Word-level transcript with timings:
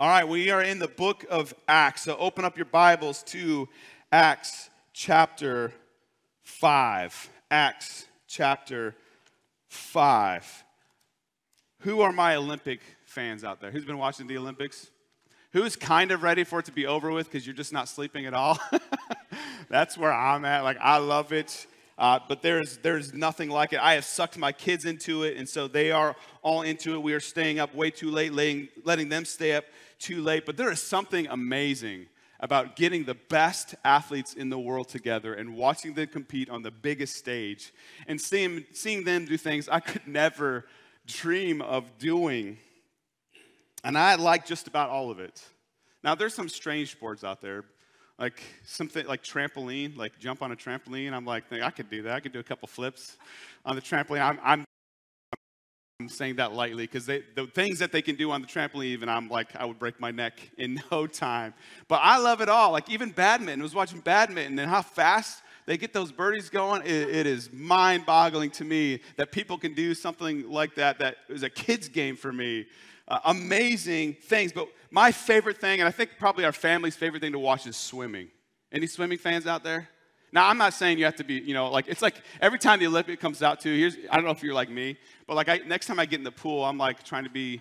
All 0.00 0.08
right, 0.08 0.26
we 0.26 0.48
are 0.48 0.62
in 0.62 0.78
the 0.78 0.88
book 0.88 1.26
of 1.28 1.52
Acts. 1.68 2.04
So 2.04 2.16
open 2.16 2.42
up 2.46 2.56
your 2.56 2.64
Bibles 2.64 3.22
to 3.24 3.68
Acts 4.10 4.70
chapter 4.94 5.74
5. 6.40 7.28
Acts 7.50 8.06
chapter 8.26 8.94
5. 9.68 10.64
Who 11.80 12.00
are 12.00 12.12
my 12.12 12.36
Olympic 12.36 12.80
fans 13.04 13.44
out 13.44 13.60
there? 13.60 13.70
Who's 13.70 13.84
been 13.84 13.98
watching 13.98 14.26
the 14.26 14.38
Olympics? 14.38 14.90
Who's 15.52 15.76
kind 15.76 16.12
of 16.12 16.22
ready 16.22 16.44
for 16.44 16.60
it 16.60 16.64
to 16.64 16.72
be 16.72 16.86
over 16.86 17.12
with 17.12 17.30
because 17.30 17.46
you're 17.46 17.54
just 17.54 17.74
not 17.74 17.86
sleeping 17.86 18.24
at 18.24 18.32
all? 18.32 18.58
That's 19.68 19.98
where 19.98 20.14
I'm 20.14 20.46
at. 20.46 20.64
Like, 20.64 20.78
I 20.80 20.96
love 20.96 21.30
it. 21.34 21.66
Uh, 22.00 22.18
but 22.28 22.40
there's, 22.40 22.78
there's 22.78 23.12
nothing 23.12 23.50
like 23.50 23.74
it. 23.74 23.78
I 23.78 23.92
have 23.92 24.06
sucked 24.06 24.38
my 24.38 24.52
kids 24.52 24.86
into 24.86 25.22
it, 25.24 25.36
and 25.36 25.46
so 25.46 25.68
they 25.68 25.92
are 25.92 26.16
all 26.40 26.62
into 26.62 26.94
it. 26.94 27.02
We 27.02 27.12
are 27.12 27.20
staying 27.20 27.58
up 27.58 27.74
way 27.74 27.90
too 27.90 28.10
late, 28.10 28.32
letting, 28.32 28.68
letting 28.84 29.10
them 29.10 29.26
stay 29.26 29.52
up 29.52 29.66
too 29.98 30.22
late. 30.22 30.46
But 30.46 30.56
there 30.56 30.72
is 30.72 30.80
something 30.80 31.26
amazing 31.26 32.06
about 32.40 32.74
getting 32.74 33.04
the 33.04 33.16
best 33.28 33.74
athletes 33.84 34.32
in 34.32 34.48
the 34.48 34.58
world 34.58 34.88
together 34.88 35.34
and 35.34 35.54
watching 35.54 35.92
them 35.92 36.06
compete 36.06 36.48
on 36.48 36.62
the 36.62 36.70
biggest 36.70 37.16
stage 37.16 37.70
and 38.06 38.18
seeing, 38.18 38.64
seeing 38.72 39.04
them 39.04 39.26
do 39.26 39.36
things 39.36 39.68
I 39.68 39.80
could 39.80 40.08
never 40.08 40.64
dream 41.06 41.60
of 41.60 41.98
doing. 41.98 42.56
And 43.84 43.98
I 43.98 44.14
like 44.14 44.46
just 44.46 44.68
about 44.68 44.88
all 44.88 45.10
of 45.10 45.20
it. 45.20 45.44
Now, 46.02 46.14
there's 46.14 46.32
some 46.32 46.48
strange 46.48 46.92
sports 46.92 47.24
out 47.24 47.42
there, 47.42 47.66
like 48.20 48.42
something 48.64 49.06
like 49.06 49.24
trampoline, 49.24 49.96
like 49.96 50.18
jump 50.18 50.42
on 50.42 50.52
a 50.52 50.56
trampoline. 50.56 51.12
I'm 51.12 51.24
like, 51.24 51.44
I 51.50 51.70
could 51.70 51.88
do 51.88 52.02
that. 52.02 52.12
I 52.12 52.20
could 52.20 52.32
do 52.32 52.38
a 52.38 52.44
couple 52.44 52.68
flips 52.68 53.16
on 53.64 53.74
the 53.74 53.82
trampoline. 53.82 54.20
I'm, 54.20 54.38
I'm, 54.44 54.64
I'm 56.00 56.08
saying 56.10 56.36
that 56.36 56.52
lightly 56.52 56.84
because 56.84 57.06
the 57.06 57.22
things 57.54 57.78
that 57.78 57.92
they 57.92 58.02
can 58.02 58.16
do 58.16 58.30
on 58.30 58.42
the 58.42 58.46
trampoline, 58.46 58.84
even 58.84 59.08
I'm 59.08 59.30
like, 59.30 59.56
I 59.56 59.64
would 59.64 59.78
break 59.78 59.98
my 59.98 60.10
neck 60.10 60.38
in 60.58 60.82
no 60.92 61.06
time. 61.06 61.54
But 61.88 62.00
I 62.02 62.18
love 62.18 62.42
it 62.42 62.50
all. 62.50 62.72
Like 62.72 62.90
even 62.90 63.10
badminton. 63.10 63.60
I 63.60 63.62
was 63.62 63.74
watching 63.74 64.00
badminton 64.00 64.58
and 64.58 64.70
how 64.70 64.82
fast 64.82 65.42
they 65.70 65.76
get 65.76 65.92
those 65.92 66.10
birdies 66.10 66.50
going. 66.50 66.82
it, 66.82 66.90
it 66.90 67.26
is 67.28 67.52
mind 67.52 68.04
boggling 68.04 68.50
to 68.50 68.64
me 68.64 68.98
that 69.14 69.30
people 69.30 69.56
can 69.56 69.72
do 69.72 69.94
something 69.94 70.50
like 70.50 70.74
that 70.74 70.98
that 70.98 71.18
is 71.28 71.44
a 71.44 71.48
kid's 71.48 71.88
game 71.88 72.16
for 72.16 72.32
me. 72.32 72.66
Uh, 73.06 73.20
amazing 73.26 74.14
things. 74.14 74.52
But 74.52 74.66
my 74.90 75.12
favorite 75.12 75.58
thing, 75.58 75.78
and 75.78 75.86
I 75.86 75.92
think 75.92 76.10
probably 76.18 76.44
our 76.44 76.50
family's 76.50 76.96
favorite 76.96 77.20
thing 77.22 77.30
to 77.30 77.38
watch 77.38 77.68
is 77.68 77.76
swimming. 77.76 78.30
Any 78.72 78.88
swimming 78.88 79.18
fans 79.18 79.46
out 79.46 79.62
there? 79.62 79.88
Now, 80.32 80.48
I'm 80.48 80.58
not 80.58 80.74
saying 80.74 80.98
you 80.98 81.04
have 81.04 81.14
to 81.16 81.24
be, 81.24 81.34
you 81.34 81.54
know, 81.54 81.70
like, 81.70 81.86
it's 81.86 82.02
like 82.02 82.16
every 82.40 82.58
time 82.58 82.80
the 82.80 82.88
Olympic 82.88 83.20
comes 83.20 83.40
out, 83.40 83.60
too, 83.60 83.72
here's, 83.72 83.96
I 84.10 84.16
don't 84.16 84.24
know 84.24 84.32
if 84.32 84.42
you're 84.42 84.54
like 84.54 84.70
me, 84.70 84.96
but 85.28 85.36
like, 85.36 85.48
I, 85.48 85.58
next 85.58 85.86
time 85.86 86.00
I 86.00 86.04
get 86.06 86.18
in 86.18 86.24
the 86.24 86.32
pool, 86.32 86.64
I'm 86.64 86.78
like 86.78 87.04
trying 87.04 87.22
to 87.22 87.30
be 87.30 87.60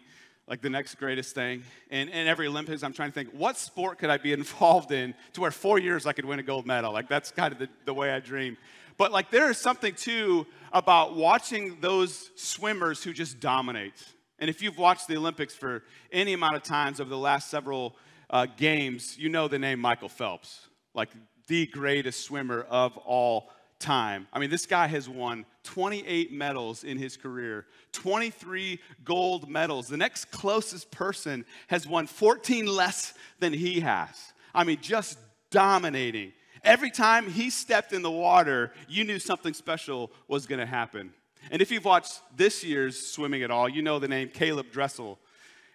like 0.50 0.62
the 0.62 0.70
next 0.70 0.96
greatest 0.96 1.34
thing. 1.34 1.64
And 1.90 2.10
in 2.10 2.28
every 2.28 2.48
Olympics, 2.48 2.84
I'm 2.84 2.92
trying 2.92 3.10
to 3.10 3.14
think, 3.14 3.30
what 3.32 3.58
sport 3.58 4.00
could 4.00 4.10
I 4.10 4.18
be 4.18 4.34
involved 4.42 4.92
in 4.92 5.14
to 5.34 5.42
where 5.42 5.52
four 5.52 5.80
years 5.80 6.06
I 6.06 6.14
could 6.14 6.26
win 6.26 6.40
a 6.40 6.44
gold 6.44 6.66
medal? 6.66 6.92
Like, 6.92 7.08
that's 7.08 7.32
kind 7.32 7.54
of 7.54 7.60
the, 7.60 7.70
the 7.86 7.94
way 7.94 8.12
I 8.12 8.20
dream. 8.20 8.58
But 8.98 9.14
like, 9.14 9.32
there 9.32 9.50
is 9.50 9.58
something, 9.58 9.94
too, 9.94 10.46
about 10.74 11.16
watching 11.16 11.78
those 11.80 12.32
swimmers 12.36 13.04
who 13.04 13.14
just 13.14 13.40
dominate 13.40 13.94
and 14.40 14.50
if 14.50 14.62
you've 14.62 14.78
watched 14.78 15.08
the 15.08 15.18
Olympics 15.18 15.54
for 15.54 15.84
any 16.12 16.34
amount 16.34 16.56
of 16.56 16.64
times 16.64 17.00
over 17.00 17.10
the 17.10 17.18
last 17.18 17.50
several 17.50 17.96
uh, 18.30 18.48
games, 18.58 19.18
you 19.18 19.30
know 19.30 19.48
the 19.48 19.60
name 19.60 19.80
Michael 19.80 20.10
Phelps, 20.10 20.68
like 20.94 21.10
the 21.48 21.68
greatest 21.68 22.24
swimmer 22.24 22.62
of 22.62 22.96
all 22.98 23.50
time. 23.80 24.28
I 24.34 24.40
mean, 24.40 24.50
this 24.50 24.66
guy 24.66 24.88
has 24.88 25.08
won 25.08 25.46
28 25.64 26.32
medals 26.32 26.84
in 26.84 26.98
his 26.98 27.18
career, 27.18 27.66
23 27.94 28.80
gold 29.04 29.50
medals. 29.50 29.88
The 29.88 29.98
next 29.98 30.26
closest 30.32 30.92
person 30.92 31.46
has 31.68 31.88
won 31.88 32.08
14 32.08 32.66
less 32.66 33.14
than 33.40 33.54
he 33.54 33.80
has. 33.80 34.34
I 34.54 34.64
mean, 34.64 34.80
just 34.82 35.18
dominating. 35.50 36.34
Every 36.64 36.92
time 36.92 37.30
he 37.30 37.50
stepped 37.50 37.94
in 37.94 38.02
the 38.02 38.12
water, 38.12 38.74
you 38.88 39.06
knew 39.06 39.20
something 39.20 39.54
special 39.54 40.12
was 40.28 40.46
going 40.46 40.60
to 40.60 40.66
happen. 40.66 41.14
And 41.52 41.62
if 41.62 41.72
you've 41.72 41.86
watched 41.86 42.22
this 42.36 42.64
year's 42.64 43.00
swimming 43.00 43.44
at 43.44 43.52
all, 43.52 43.70
you 43.70 43.82
know 43.82 44.00
the 44.00 44.08
name 44.08 44.30
Caleb 44.30 44.72
Dressel. 44.72 45.18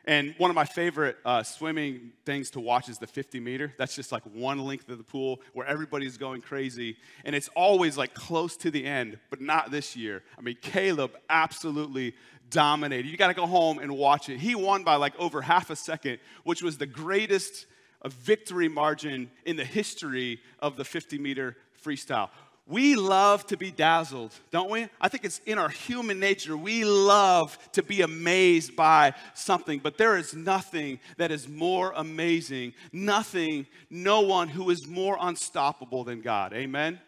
And 0.06 0.34
one 0.37 0.50
of 0.50 0.54
my 0.54 0.66
favorite 0.66 1.16
uh, 1.25 1.42
swimming 1.42 2.12
things 2.26 2.50
to 2.50 2.60
watch 2.60 2.88
is 2.88 2.98
the 2.98 3.06
50 3.06 3.41
meter. 3.41 3.72
That's 3.78 3.94
just 3.94 4.12
like 4.12 4.22
one 4.34 4.59
length 4.59 4.88
of 4.91 4.98
the 4.98 5.04
pool 5.04 5.41
where 5.54 5.66
everybody's 5.66 6.19
going 6.19 6.42
crazy. 6.42 6.97
And 7.25 7.34
it's 7.34 7.48
always 7.56 7.97
like 7.97 8.12
close 8.12 8.56
to 8.59 8.70
the 8.70 8.84
end, 8.84 9.19
but 9.31 9.41
not 9.41 9.70
this 9.70 9.97
year. 9.97 10.22
I 10.38 10.43
mean, 10.43 10.56
Caleb 10.60 11.12
absolutely 11.31 12.14
dominated. 12.50 13.09
You 13.09 13.16
got 13.16 13.28
to 13.28 13.34
go 13.34 13.47
home 13.47 13.78
and 13.78 13.97
watch 13.97 14.28
it. 14.28 14.38
He 14.38 14.54
won 14.54 14.84
by 14.84 14.97
like 14.97 15.19
over 15.19 15.41
half 15.41 15.70
a 15.70 15.76
second, 15.76 16.19
which 16.44 16.62
was 16.62 16.76
the 16.76 16.87
greatest 16.87 17.66
victory 18.06 18.69
margin 18.69 19.31
in 19.47 19.56
the 19.56 19.64
history 19.64 20.41
of 20.59 20.76
the 20.76 20.84
50 20.84 21.19
meter 21.19 21.56
freestyle. 21.82 22.28
We 22.66 22.97
love 22.97 23.47
to 23.48 23.58
be 23.58 23.70
dazzled, 23.70 24.32
don't 24.50 24.70
we? 24.70 24.88
I 24.98 25.08
think 25.08 25.25
it's 25.25 25.41
in 25.44 25.58
our 25.58 25.69
human 25.69 26.19
nature. 26.19 26.56
We 26.56 26.86
love 26.86 27.58
to 27.72 27.82
be 27.82 28.00
amazed 28.00 28.75
by 28.75 29.12
something, 29.34 29.80
but 29.80 29.98
there 29.98 30.16
is 30.16 30.34
nothing 30.34 30.98
that 31.19 31.30
is 31.30 31.47
more 31.47 31.92
amazing, 31.94 32.72
nothing, 32.91 33.66
no 33.91 34.22
one 34.22 34.48
who 34.48 34.70
is 34.70 34.86
more 34.86 35.19
unstoppable 35.20 36.04
than 36.04 36.22
God. 36.22 36.54
Amen? 36.54 37.00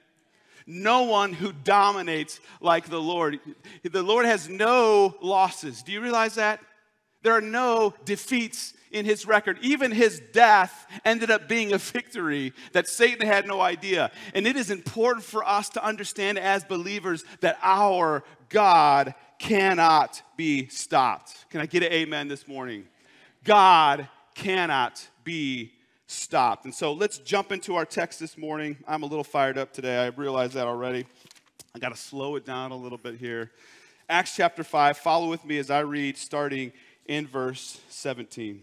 No 0.66 1.04
one 1.04 1.32
who 1.32 1.52
dominates 1.52 2.38
like 2.60 2.90
the 2.90 3.00
Lord. 3.00 3.40
The 3.82 4.02
Lord 4.02 4.26
has 4.26 4.50
no 4.50 5.14
losses. 5.22 5.82
Do 5.82 5.92
you 5.92 6.02
realize 6.02 6.34
that? 6.34 6.60
There 7.22 7.32
are 7.32 7.40
no 7.40 7.94
defeats 8.04 8.74
in 8.96 9.04
his 9.04 9.26
record. 9.26 9.58
Even 9.60 9.92
his 9.92 10.20
death 10.32 10.86
ended 11.04 11.30
up 11.30 11.48
being 11.48 11.72
a 11.72 11.78
victory 11.96 12.52
that 12.72 12.88
Satan 12.88 13.26
had 13.26 13.46
no 13.46 13.60
idea. 13.60 14.10
And 14.34 14.46
it 14.46 14.56
is 14.56 14.70
important 14.70 15.24
for 15.24 15.46
us 15.46 15.68
to 15.70 15.84
understand 15.84 16.38
as 16.38 16.64
believers 16.64 17.24
that 17.40 17.58
our 17.62 18.24
God 18.48 19.14
cannot 19.38 20.22
be 20.36 20.68
stopped. 20.68 21.46
Can 21.50 21.60
I 21.60 21.66
get 21.66 21.82
an 21.82 21.92
amen 21.92 22.28
this 22.28 22.48
morning? 22.48 22.86
God 23.44 24.08
cannot 24.34 25.06
be 25.24 25.72
stopped. 26.06 26.64
And 26.64 26.74
so 26.74 26.92
let's 26.92 27.18
jump 27.18 27.52
into 27.52 27.74
our 27.74 27.84
text 27.84 28.20
this 28.20 28.38
morning. 28.38 28.76
I'm 28.86 29.02
a 29.02 29.06
little 29.06 29.24
fired 29.24 29.58
up 29.58 29.72
today. 29.72 30.04
I 30.04 30.08
realize 30.08 30.54
that 30.54 30.66
already. 30.66 31.06
I 31.74 31.78
got 31.78 31.90
to 31.90 31.96
slow 32.00 32.36
it 32.36 32.46
down 32.46 32.70
a 32.70 32.76
little 32.76 32.98
bit 32.98 33.16
here. 33.16 33.50
Acts 34.08 34.36
chapter 34.36 34.62
5. 34.62 34.96
Follow 34.98 35.28
with 35.28 35.44
me 35.44 35.58
as 35.58 35.70
I 35.70 35.80
read 35.80 36.16
starting 36.16 36.72
in 37.06 37.26
verse 37.26 37.80
17. 37.88 38.62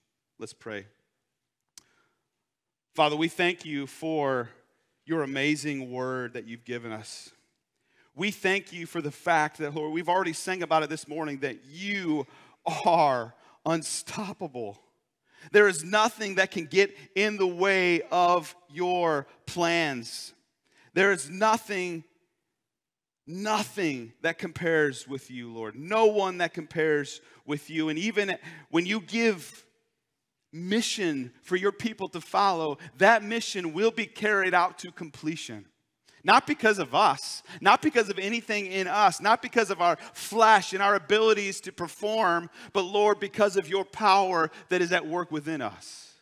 Let's 0.41 0.53
pray. 0.53 0.87
Father, 2.95 3.15
we 3.15 3.27
thank 3.27 3.63
you 3.63 3.85
for 3.85 4.49
your 5.05 5.21
amazing 5.21 5.91
word 5.91 6.33
that 6.33 6.47
you've 6.47 6.65
given 6.65 6.91
us. 6.91 7.29
We 8.15 8.31
thank 8.31 8.73
you 8.73 8.87
for 8.87 9.03
the 9.03 9.11
fact 9.11 9.59
that, 9.59 9.75
Lord, 9.75 9.93
we've 9.93 10.09
already 10.09 10.33
sang 10.33 10.63
about 10.63 10.81
it 10.81 10.89
this 10.89 11.07
morning 11.07 11.41
that 11.41 11.57
you 11.69 12.25
are 12.87 13.35
unstoppable. 13.67 14.81
There 15.51 15.67
is 15.67 15.83
nothing 15.83 16.33
that 16.35 16.49
can 16.49 16.65
get 16.65 16.97
in 17.13 17.37
the 17.37 17.45
way 17.45 18.01
of 18.11 18.55
your 18.67 19.27
plans. 19.45 20.33
There 20.95 21.11
is 21.11 21.29
nothing 21.29 22.03
Nothing 23.27 24.13
that 24.23 24.39
compares 24.39 25.07
with 25.07 25.29
you, 25.29 25.53
Lord. 25.53 25.75
No 25.75 26.07
one 26.07 26.39
that 26.39 26.55
compares 26.55 27.21
with 27.45 27.69
you. 27.69 27.89
And 27.89 27.99
even 27.99 28.35
when 28.71 28.87
you 28.87 28.99
give 28.99 29.63
mission 30.51 31.31
for 31.41 31.55
your 31.55 31.71
people 31.71 32.09
to 32.09 32.21
follow, 32.21 32.77
that 32.97 33.23
mission 33.23 33.73
will 33.73 33.91
be 33.91 34.05
carried 34.05 34.53
out 34.53 34.77
to 34.79 34.91
completion. 34.91 35.65
Not 36.23 36.45
because 36.45 36.77
of 36.77 36.93
us, 36.93 37.41
not 37.61 37.81
because 37.81 38.09
of 38.09 38.19
anything 38.19 38.67
in 38.67 38.87
us, 38.87 39.21
not 39.21 39.41
because 39.41 39.71
of 39.71 39.81
our 39.81 39.97
flesh 40.13 40.71
and 40.73 40.81
our 40.81 40.95
abilities 40.95 41.59
to 41.61 41.71
perform, 41.71 42.49
but 42.73 42.83
Lord, 42.83 43.19
because 43.19 43.57
of 43.57 43.67
your 43.67 43.85
power 43.85 44.51
that 44.69 44.81
is 44.81 44.91
at 44.91 45.07
work 45.07 45.31
within 45.31 45.61
us. 45.61 46.13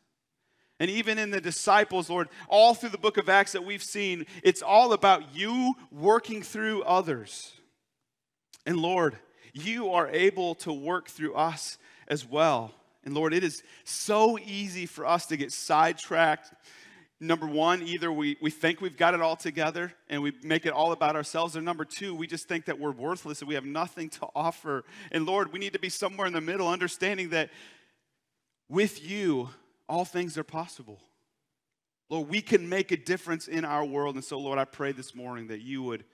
And 0.79 0.89
even 0.89 1.17
in 1.17 1.31
the 1.31 1.41
disciples, 1.41 2.09
Lord, 2.09 2.29
all 2.47 2.73
through 2.73 2.89
the 2.89 2.97
book 2.97 3.17
of 3.17 3.27
Acts 3.27 3.51
that 3.51 3.65
we've 3.65 3.83
seen, 3.83 4.25
it's 4.43 4.61
all 4.61 4.93
about 4.93 5.35
you 5.35 5.73
working 5.91 6.41
through 6.41 6.83
others. 6.83 7.51
And 8.65 8.77
Lord, 8.77 9.17
you 9.51 9.91
are 9.91 10.07
able 10.07 10.55
to 10.55 10.71
work 10.71 11.09
through 11.09 11.33
us 11.33 11.77
as 12.07 12.25
well. 12.25 12.73
And 13.03 13.13
Lord, 13.13 13.33
it 13.33 13.43
is 13.43 13.63
so 13.83 14.37
easy 14.37 14.85
for 14.85 15.05
us 15.05 15.25
to 15.27 15.37
get 15.37 15.51
sidetracked. 15.51 16.53
Number 17.21 17.47
one, 17.47 17.81
either 17.83 18.11
we, 18.11 18.37
we 18.41 18.49
think 18.49 18.79
we've 18.81 18.97
got 18.97 19.13
it 19.13 19.21
all 19.21 19.35
together 19.35 19.93
and 20.09 20.21
we 20.21 20.33
make 20.43 20.65
it 20.65 20.71
all 20.71 20.91
about 20.91 21.15
ourselves, 21.15 21.57
or 21.57 21.61
number 21.61 21.85
two, 21.85 22.15
we 22.15 22.27
just 22.27 22.47
think 22.47 22.65
that 22.65 22.79
we're 22.79 22.91
worthless 22.91 23.41
and 23.41 23.47
we 23.47 23.55
have 23.55 23.65
nothing 23.65 24.09
to 24.09 24.27
offer. 24.35 24.83
And 25.11 25.25
Lord, 25.25 25.51
we 25.51 25.59
need 25.59 25.73
to 25.73 25.79
be 25.79 25.89
somewhere 25.89 26.27
in 26.27 26.33
the 26.33 26.41
middle, 26.41 26.67
understanding 26.67 27.29
that 27.29 27.49
with 28.69 29.03
you, 29.03 29.49
all 29.87 30.05
things 30.05 30.37
are 30.37 30.43
possible. 30.43 31.01
Lord, 32.09 32.29
we 32.29 32.41
can 32.41 32.69
make 32.69 32.91
a 32.91 32.97
difference 32.97 33.47
in 33.47 33.65
our 33.65 33.85
world. 33.85 34.15
And 34.15 34.23
so, 34.23 34.39
Lord, 34.39 34.57
I 34.57 34.65
pray 34.65 34.91
this 34.91 35.13
morning 35.13 35.47
that 35.47 35.61
you 35.61 35.83
would, 35.83 36.05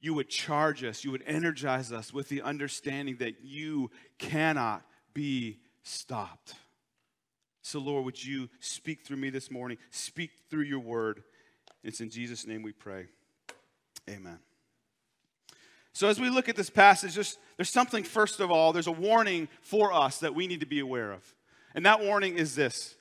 you 0.00 0.14
would 0.14 0.28
charge 0.28 0.84
us, 0.84 1.04
you 1.04 1.10
would 1.10 1.24
energize 1.26 1.92
us 1.92 2.12
with 2.12 2.28
the 2.28 2.42
understanding 2.42 3.16
that 3.18 3.42
you 3.42 3.90
cannot 4.18 4.82
be 5.14 5.58
stopped. 5.88 6.54
So, 7.62 7.78
Lord, 7.78 8.04
would 8.04 8.24
you 8.24 8.48
speak 8.60 9.02
through 9.02 9.16
me 9.18 9.30
this 9.30 9.50
morning? 9.50 9.78
Speak 9.90 10.30
through 10.48 10.64
your 10.64 10.78
word. 10.78 11.22
It's 11.82 12.00
in 12.00 12.10
Jesus' 12.10 12.46
name 12.46 12.62
we 12.62 12.72
pray. 12.72 13.06
Amen. 14.08 14.38
So, 15.92 16.08
as 16.08 16.20
we 16.20 16.30
look 16.30 16.48
at 16.48 16.56
this 16.56 16.70
passage, 16.70 17.14
there's, 17.14 17.38
there's 17.56 17.70
something, 17.70 18.04
first 18.04 18.40
of 18.40 18.50
all, 18.50 18.72
there's 18.72 18.86
a 18.86 18.92
warning 18.92 19.48
for 19.60 19.92
us 19.92 20.20
that 20.20 20.34
we 20.34 20.46
need 20.46 20.60
to 20.60 20.66
be 20.66 20.80
aware 20.80 21.12
of. 21.12 21.22
And 21.74 21.84
that 21.84 22.00
warning 22.00 22.36
is 22.36 22.54
this 22.54 22.96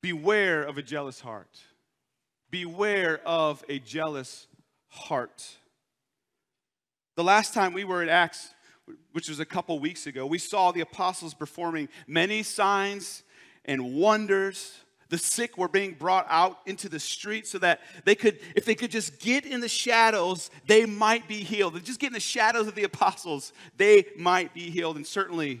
Beware 0.00 0.62
of 0.62 0.78
a 0.78 0.82
jealous 0.82 1.20
heart. 1.20 1.60
Beware 2.50 3.20
of 3.26 3.64
a 3.68 3.78
jealous 3.78 4.46
heart. 4.88 5.56
The 7.16 7.24
last 7.24 7.54
time 7.54 7.72
we 7.72 7.84
were 7.84 8.02
at 8.02 8.08
Acts, 8.08 8.54
which 9.12 9.28
was 9.28 9.40
a 9.40 9.44
couple 9.44 9.78
weeks 9.78 10.06
ago, 10.06 10.26
we 10.26 10.38
saw 10.38 10.72
the 10.72 10.80
apostles 10.80 11.34
performing 11.34 11.88
many 12.06 12.42
signs 12.42 13.22
and 13.64 13.94
wonders. 13.94 14.78
The 15.08 15.18
sick 15.18 15.56
were 15.56 15.68
being 15.68 15.92
brought 15.92 16.26
out 16.28 16.58
into 16.66 16.88
the 16.88 16.98
street 16.98 17.46
so 17.46 17.58
that 17.58 17.80
they 18.04 18.14
could, 18.14 18.38
if 18.54 18.64
they 18.64 18.74
could 18.74 18.90
just 18.90 19.20
get 19.20 19.46
in 19.46 19.60
the 19.60 19.68
shadows, 19.68 20.50
they 20.66 20.84
might 20.84 21.28
be 21.28 21.44
healed. 21.44 21.74
They 21.74 21.80
just 21.80 22.00
get 22.00 22.08
in 22.08 22.12
the 22.12 22.20
shadows 22.20 22.66
of 22.66 22.74
the 22.74 22.84
apostles, 22.84 23.52
they 23.76 24.06
might 24.16 24.52
be 24.52 24.70
healed. 24.70 24.96
And 24.96 25.06
certainly, 25.06 25.60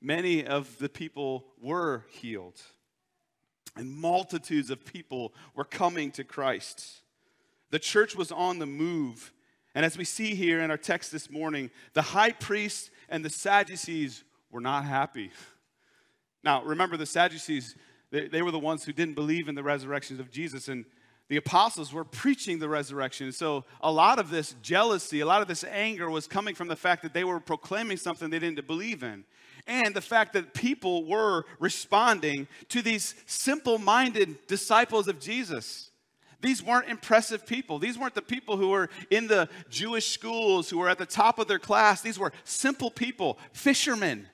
many 0.00 0.46
of 0.46 0.78
the 0.78 0.88
people 0.88 1.44
were 1.60 2.04
healed 2.10 2.60
and 3.76 3.90
multitudes 3.90 4.70
of 4.70 4.84
people 4.84 5.32
were 5.54 5.64
coming 5.64 6.10
to 6.12 6.24
Christ. 6.24 7.00
The 7.70 7.78
church 7.78 8.14
was 8.14 8.30
on 8.30 8.58
the 8.58 8.66
move. 8.66 9.32
And 9.74 9.84
as 9.84 9.96
we 9.96 10.04
see 10.04 10.34
here 10.34 10.60
in 10.60 10.70
our 10.70 10.76
text 10.76 11.12
this 11.12 11.30
morning, 11.30 11.70
the 11.94 12.02
high 12.02 12.32
priest 12.32 12.90
and 13.08 13.24
the 13.24 13.30
Sadducees 13.30 14.24
were 14.50 14.60
not 14.60 14.84
happy. 14.84 15.30
Now, 16.44 16.62
remember, 16.64 16.96
the 16.96 17.06
Sadducees, 17.06 17.76
they, 18.10 18.28
they 18.28 18.42
were 18.42 18.50
the 18.50 18.58
ones 18.58 18.84
who 18.84 18.92
didn't 18.92 19.14
believe 19.14 19.48
in 19.48 19.54
the 19.54 19.62
resurrections 19.62 20.20
of 20.20 20.30
Jesus. 20.30 20.68
And 20.68 20.84
the 21.28 21.36
apostles 21.36 21.92
were 21.92 22.04
preaching 22.04 22.58
the 22.58 22.68
resurrection. 22.68 23.32
So 23.32 23.64
a 23.80 23.90
lot 23.90 24.18
of 24.18 24.28
this 24.28 24.54
jealousy, 24.60 25.20
a 25.20 25.26
lot 25.26 25.40
of 25.40 25.48
this 25.48 25.64
anger 25.64 26.10
was 26.10 26.26
coming 26.26 26.54
from 26.54 26.68
the 26.68 26.76
fact 26.76 27.02
that 27.02 27.14
they 27.14 27.24
were 27.24 27.40
proclaiming 27.40 27.96
something 27.96 28.28
they 28.28 28.38
didn't 28.38 28.66
believe 28.66 29.02
in 29.02 29.24
and 29.66 29.94
the 29.94 30.00
fact 30.00 30.32
that 30.32 30.54
people 30.54 31.04
were 31.04 31.44
responding 31.58 32.48
to 32.68 32.82
these 32.82 33.14
simple 33.26 33.78
minded 33.78 34.46
disciples 34.46 35.08
of 35.08 35.20
Jesus. 35.20 35.91
These 36.42 36.62
weren't 36.62 36.88
impressive 36.88 37.46
people. 37.46 37.78
These 37.78 37.96
weren't 37.96 38.16
the 38.16 38.20
people 38.20 38.56
who 38.56 38.70
were 38.70 38.90
in 39.10 39.28
the 39.28 39.48
Jewish 39.70 40.08
schools, 40.08 40.68
who 40.68 40.78
were 40.78 40.88
at 40.88 40.98
the 40.98 41.06
top 41.06 41.38
of 41.38 41.46
their 41.46 41.60
class. 41.60 42.02
These 42.02 42.18
were 42.18 42.32
simple 42.44 42.90
people, 42.90 43.38
fishermen, 43.52 44.28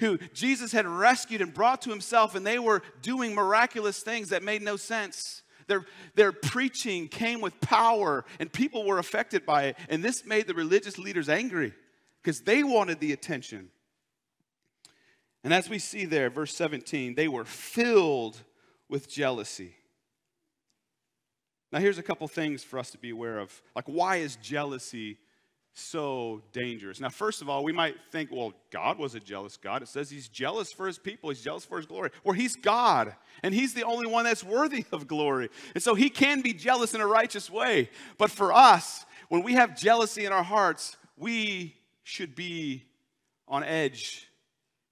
who 0.00 0.18
Jesus 0.34 0.72
had 0.72 0.86
rescued 0.86 1.40
and 1.40 1.54
brought 1.54 1.80
to 1.82 1.90
himself, 1.90 2.34
and 2.34 2.44
they 2.44 2.58
were 2.58 2.82
doing 3.00 3.32
miraculous 3.32 4.00
things 4.00 4.30
that 4.30 4.42
made 4.42 4.60
no 4.60 4.76
sense. 4.76 5.42
Their, 5.68 5.86
their 6.16 6.32
preaching 6.32 7.06
came 7.06 7.40
with 7.40 7.60
power, 7.60 8.24
and 8.40 8.52
people 8.52 8.84
were 8.84 8.98
affected 8.98 9.46
by 9.46 9.66
it. 9.66 9.76
And 9.88 10.02
this 10.02 10.26
made 10.26 10.48
the 10.48 10.54
religious 10.54 10.98
leaders 10.98 11.28
angry 11.28 11.72
because 12.20 12.40
they 12.40 12.64
wanted 12.64 12.98
the 12.98 13.12
attention. 13.12 13.70
And 15.44 15.54
as 15.54 15.68
we 15.68 15.78
see 15.78 16.06
there, 16.06 16.28
verse 16.28 16.54
17, 16.56 17.14
they 17.14 17.28
were 17.28 17.44
filled 17.44 18.42
with 18.88 19.08
jealousy. 19.08 19.76
Now, 21.72 21.80
here's 21.80 21.98
a 21.98 22.02
couple 22.02 22.28
things 22.28 22.62
for 22.62 22.78
us 22.78 22.90
to 22.90 22.98
be 22.98 23.10
aware 23.10 23.38
of. 23.38 23.62
Like, 23.74 23.86
why 23.86 24.16
is 24.16 24.36
jealousy 24.36 25.18
so 25.72 26.42
dangerous? 26.52 27.00
Now, 27.00 27.08
first 27.08 27.40
of 27.40 27.48
all, 27.48 27.64
we 27.64 27.72
might 27.72 27.96
think, 28.10 28.30
well, 28.30 28.52
God 28.70 28.98
was 28.98 29.14
a 29.14 29.20
jealous 29.20 29.56
God. 29.56 29.80
It 29.80 29.88
says 29.88 30.10
he's 30.10 30.28
jealous 30.28 30.70
for 30.70 30.86
his 30.86 30.98
people, 30.98 31.30
he's 31.30 31.40
jealous 31.40 31.64
for 31.64 31.78
his 31.78 31.86
glory. 31.86 32.10
Well, 32.24 32.34
he's 32.34 32.56
God, 32.56 33.14
and 33.42 33.54
he's 33.54 33.72
the 33.72 33.84
only 33.84 34.06
one 34.06 34.24
that's 34.24 34.44
worthy 34.44 34.84
of 34.92 35.06
glory. 35.06 35.48
And 35.74 35.82
so 35.82 35.94
he 35.94 36.10
can 36.10 36.42
be 36.42 36.52
jealous 36.52 36.92
in 36.92 37.00
a 37.00 37.06
righteous 37.06 37.48
way. 37.48 37.88
But 38.18 38.30
for 38.30 38.52
us, 38.52 39.06
when 39.30 39.42
we 39.42 39.54
have 39.54 39.74
jealousy 39.74 40.26
in 40.26 40.32
our 40.32 40.44
hearts, 40.44 40.98
we 41.16 41.74
should 42.02 42.34
be 42.34 42.84
on 43.48 43.64
edge 43.64 44.28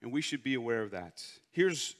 and 0.00 0.12
we 0.12 0.22
should 0.22 0.42
be 0.42 0.54
aware 0.54 0.82
of 0.82 0.92
that. 0.92 1.22
Here's 1.50 1.94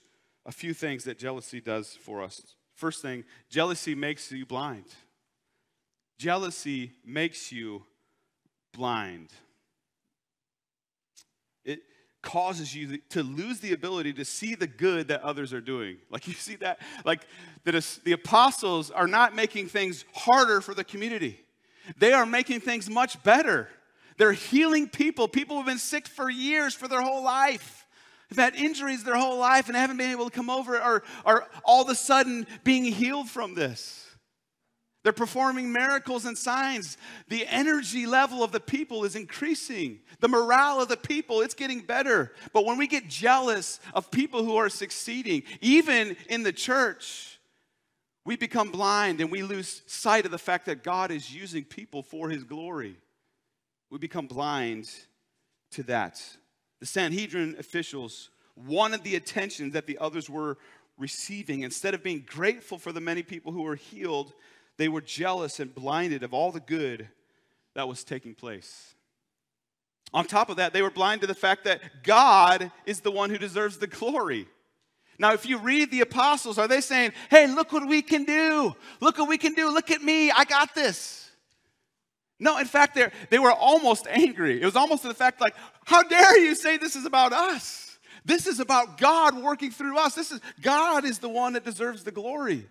a 0.47 0.53
few 0.53 0.73
things 0.73 1.05
that 1.05 1.19
jealousy 1.19 1.61
does 1.61 1.99
for 2.01 2.23
us. 2.23 2.55
First 2.81 3.03
thing, 3.03 3.25
jealousy 3.51 3.95
makes 3.95 4.33
you 4.33 4.47
blind. 4.47 4.87
Jealousy 6.19 6.93
makes 7.05 7.53
you 7.53 7.85
blind. 8.73 9.29
It 11.63 11.81
causes 12.23 12.75
you 12.75 12.97
to 13.11 13.23
lose 13.23 13.61
the 13.61 13.75
ability 13.75 14.15
to 14.15 14.25
see 14.25 14.55
the 14.55 14.67
good 14.67 15.09
that 15.09 15.21
others 15.21 15.53
are 15.53 15.61
doing. 15.61 15.99
Like 16.11 16.27
you 16.27 16.33
see 16.33 16.57
that? 16.57 16.81
Like 17.05 17.27
that 17.65 17.75
the 18.03 18.13
apostles 18.13 18.91
are 18.91 19.07
not 19.07 19.35
making 19.35 19.69
things 19.69 20.07
harder 20.15 20.63
for 20.63 20.73
the 20.73 20.83
community, 20.83 21.39
they 21.99 22.15
are 22.15 22.25
making 22.25 22.61
things 22.61 22.89
much 22.89 23.23
better. 23.23 23.69
They're 24.17 24.33
healing 24.33 24.89
people, 24.89 25.29
people 25.29 25.57
who've 25.57 25.67
been 25.67 25.79
sick 25.79 26.09
for 26.09 26.31
years, 26.31 26.75
for 26.75 26.89
their 26.89 27.03
whole 27.03 27.23
life 27.23 27.80
have 28.31 28.39
had 28.39 28.55
injuries 28.55 29.05
their 29.05 29.17
whole 29.17 29.39
life 29.39 29.69
and 29.69 29.77
haven't 29.77 29.97
been 29.97 30.13
able 30.13 30.31
to 30.31 30.35
come 30.35 30.51
over 30.51 30.79
are, 30.79 31.03
are 31.25 31.49
all 31.65 31.83
of 31.83 31.89
a 31.89 31.95
sudden 31.95 32.47
being 32.65 32.85
healed 32.85 33.29
from 33.29 33.55
this. 33.55 34.07
They're 35.03 35.13
performing 35.13 35.73
miracles 35.73 36.27
and 36.27 36.37
signs. 36.37 36.99
The 37.29 37.47
energy 37.47 38.07
level 38.07 38.45
of 38.45 38.53
the 38.53 38.61
people 38.61 39.05
is 39.05 39.17
increasing. 39.17 40.01
The 40.21 40.29
morale 40.29 40.81
of 40.81 40.89
the 40.89 40.97
people, 40.97 41.41
it's 41.41 41.55
getting 41.55 41.81
better. 41.81 42.33
But 42.53 42.67
when 42.67 42.77
we 42.77 42.87
get 42.87 43.09
jealous 43.09 43.81
of 43.95 44.11
people 44.11 44.45
who 44.45 44.57
are 44.57 44.69
succeeding, 44.69 45.43
even 45.63 46.17
in 46.29 46.43
the 46.43 46.53
church, 46.53 47.41
we 48.27 48.37
become 48.37 48.71
blind 48.71 49.23
and 49.23 49.31
we 49.31 49.43
lose 49.43 49.83
sight 49.87 50.27
of 50.27 50.31
the 50.31 50.39
fact 50.39 50.67
that 50.67 50.85
God 50.85 51.11
is 51.11 51.35
using 51.35 51.65
people 51.65 52.03
for 52.03 52.29
his 52.29 52.45
glory. 52.45 52.97
We 53.89 53.99
become 53.99 54.27
blind 54.27 54.91
to 55.73 55.83
that. 55.85 56.23
The 56.81 56.87
Sanhedrin 56.87 57.57
officials 57.59 58.31
wanted 58.57 59.05
the 59.05 59.17
attention 59.17 59.71
that 59.73 59.87
the 59.87 59.99
others 59.99 60.29
were 60.29 60.59
receiving. 60.99 61.63
Instead 61.63 61.95
of 61.95 62.03
being 62.03 62.25
grateful 62.27 62.79
for 62.79 62.93
the 62.93 63.01
many 63.01 63.23
people 63.23 63.53
who 63.53 63.63
were 63.63 63.77
healed, 63.77 64.33
they 64.77 64.89
were 64.89 65.01
jealous 65.01 65.61
and 65.61 65.75
blinded 65.75 66.23
of 66.23 66.35
all 66.35 66.53
the 66.53 66.61
good 66.61 67.09
that 67.75 67.87
was 67.87 68.03
taking 68.03 68.35
place. 68.35 68.95
On 70.13 70.25
top 70.25 70.49
of 70.51 70.57
that, 70.57 70.73
they 70.73 70.83
were 70.83 70.91
blind 70.91 71.21
to 71.21 71.27
the 71.27 71.35
fact 71.35 71.65
that 71.65 72.03
God 72.03 72.73
is 72.85 73.01
the 73.01 73.13
one 73.13 73.31
who 73.31 73.39
deserves 73.39 73.79
the 73.79 73.87
glory. 73.87 74.49
Now, 75.19 75.35
if 75.35 75.45
you 75.45 75.59
read 75.59 75.91
the 75.91 76.01
apostles, 76.01 76.59
are 76.59 76.67
they 76.67 76.81
saying, 76.81 77.13
hey, 77.29 77.47
look 77.47 77.73
what 77.73 77.87
we 77.87 78.01
can 78.01 78.25
do? 78.25 78.75
Look 79.01 79.19
what 79.19 79.29
we 79.29 79.37
can 79.37 79.53
do. 79.53 79.71
Look 79.71 79.91
at 79.91 80.03
me. 80.03 80.31
I 80.31 80.45
got 80.45 80.75
this. 80.75 81.20
No, 82.41 82.59
in 82.59 82.65
fact, 82.65 82.99
they 83.29 83.39
were 83.39 83.53
almost 83.53 84.07
angry. 84.09 84.61
It 84.61 84.65
was 84.65 84.75
almost 84.75 85.03
to 85.03 85.09
the 85.09 85.15
fact 85.15 85.41
like, 85.41 85.55
how 85.85 86.03
dare 86.03 86.39
you 86.39 86.55
say 86.55 86.79
this 86.79 86.97
is 86.97 87.05
about 87.05 87.33
us? 87.33 87.99
This 88.25 88.47
is 88.47 88.61
about 88.61 88.99
God 88.99 89.41
working 89.41 89.71
through 89.71 89.99
us. 89.99 90.15
This 90.15 90.33
is 90.33 90.41
God 90.61 91.05
is 91.05 91.19
the 91.19 91.29
one 91.29 91.53
that 91.53 91.65
deserves 91.65 92.03
the 92.03 92.11
glory. 92.11 92.67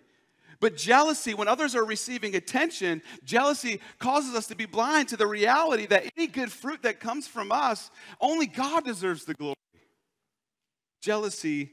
But 0.59 0.75
jealousy, 0.75 1.33
when 1.33 1.47
others 1.47 1.75
are 1.75 1.85
receiving 1.85 2.35
attention, 2.35 3.01
jealousy 3.23 3.79
causes 3.97 4.35
us 4.35 4.47
to 4.47 4.55
be 4.55 4.65
blind 4.65 5.07
to 5.09 5.17
the 5.17 5.27
reality 5.27 5.85
that 5.85 6.03
any 6.17 6.27
good 6.27 6.51
fruit 6.51 6.81
that 6.81 6.99
comes 6.99 7.27
from 7.27 7.51
us, 7.51 7.89
only 8.19 8.45
God 8.45 8.83
deserves 8.83 9.23
the 9.23 9.35
glory. 9.35 9.55
Jealousy 10.99 11.71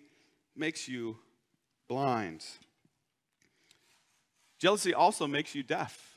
makes 0.54 0.86
you 0.86 1.18
blind. 1.88 2.44
Jealousy 4.58 4.94
also 4.94 5.26
makes 5.26 5.54
you 5.54 5.62
deaf. 5.62 6.15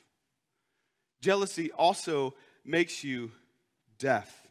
Jealousy 1.22 1.72
also 1.72 2.34
makes 2.64 3.04
you 3.04 3.32
deaf. 3.98 4.48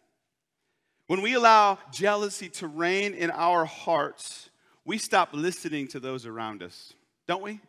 When 1.06 1.22
we 1.22 1.34
allow 1.34 1.78
jealousy 1.90 2.50
to 2.50 2.66
reign 2.66 3.14
in 3.14 3.30
our 3.30 3.64
hearts, 3.64 4.50
we 4.84 4.98
stop 4.98 5.30
listening 5.32 5.88
to 5.88 6.00
those 6.00 6.26
around 6.26 6.62
us, 6.62 6.92
don't 7.26 7.42
we? 7.42 7.60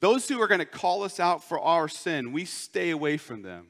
Those 0.00 0.28
who 0.28 0.40
are 0.40 0.46
going 0.46 0.60
to 0.60 0.64
call 0.64 1.02
us 1.02 1.20
out 1.20 1.42
for 1.42 1.58
our 1.60 1.88
sin, 1.88 2.32
we 2.32 2.44
stay 2.44 2.90
away 2.90 3.16
from 3.16 3.42
them. 3.42 3.66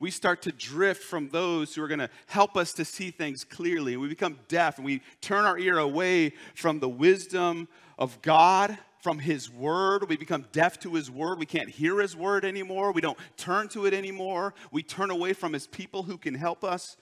we 0.00 0.10
start 0.10 0.40
to 0.42 0.52
drift 0.52 1.02
from 1.02 1.28
those 1.28 1.74
who 1.74 1.82
are 1.82 1.88
going 1.88 2.00
to 2.00 2.10
help 2.26 2.56
us 2.56 2.72
to 2.72 2.84
see 2.84 3.10
things 3.10 3.44
clearly. 3.44 3.96
We 3.98 4.08
become 4.08 4.38
deaf 4.48 4.78
and 4.78 4.84
we 4.84 5.02
turn 5.20 5.44
our 5.44 5.58
ear 5.58 5.78
away 5.78 6.32
from 6.54 6.80
the 6.80 6.88
wisdom 6.88 7.68
of 7.98 8.20
God, 8.22 8.76
from 9.00 9.18
His 9.18 9.50
Word. 9.50 10.08
We 10.08 10.16
become 10.16 10.46
deaf 10.52 10.78
to 10.80 10.94
His 10.94 11.10
Word. 11.10 11.38
We 11.38 11.46
can't 11.46 11.68
hear 11.68 12.00
His 12.00 12.16
Word 12.16 12.44
anymore. 12.44 12.92
We 12.92 13.00
don't 13.00 13.18
turn 13.36 13.68
to 13.70 13.86
it 13.86 13.94
anymore. 13.94 14.54
We 14.70 14.82
turn 14.82 15.10
away 15.10 15.32
from 15.32 15.52
His 15.52 15.66
people 15.66 16.02
who 16.02 16.18
can 16.18 16.34
help 16.34 16.64
us. 16.64 16.96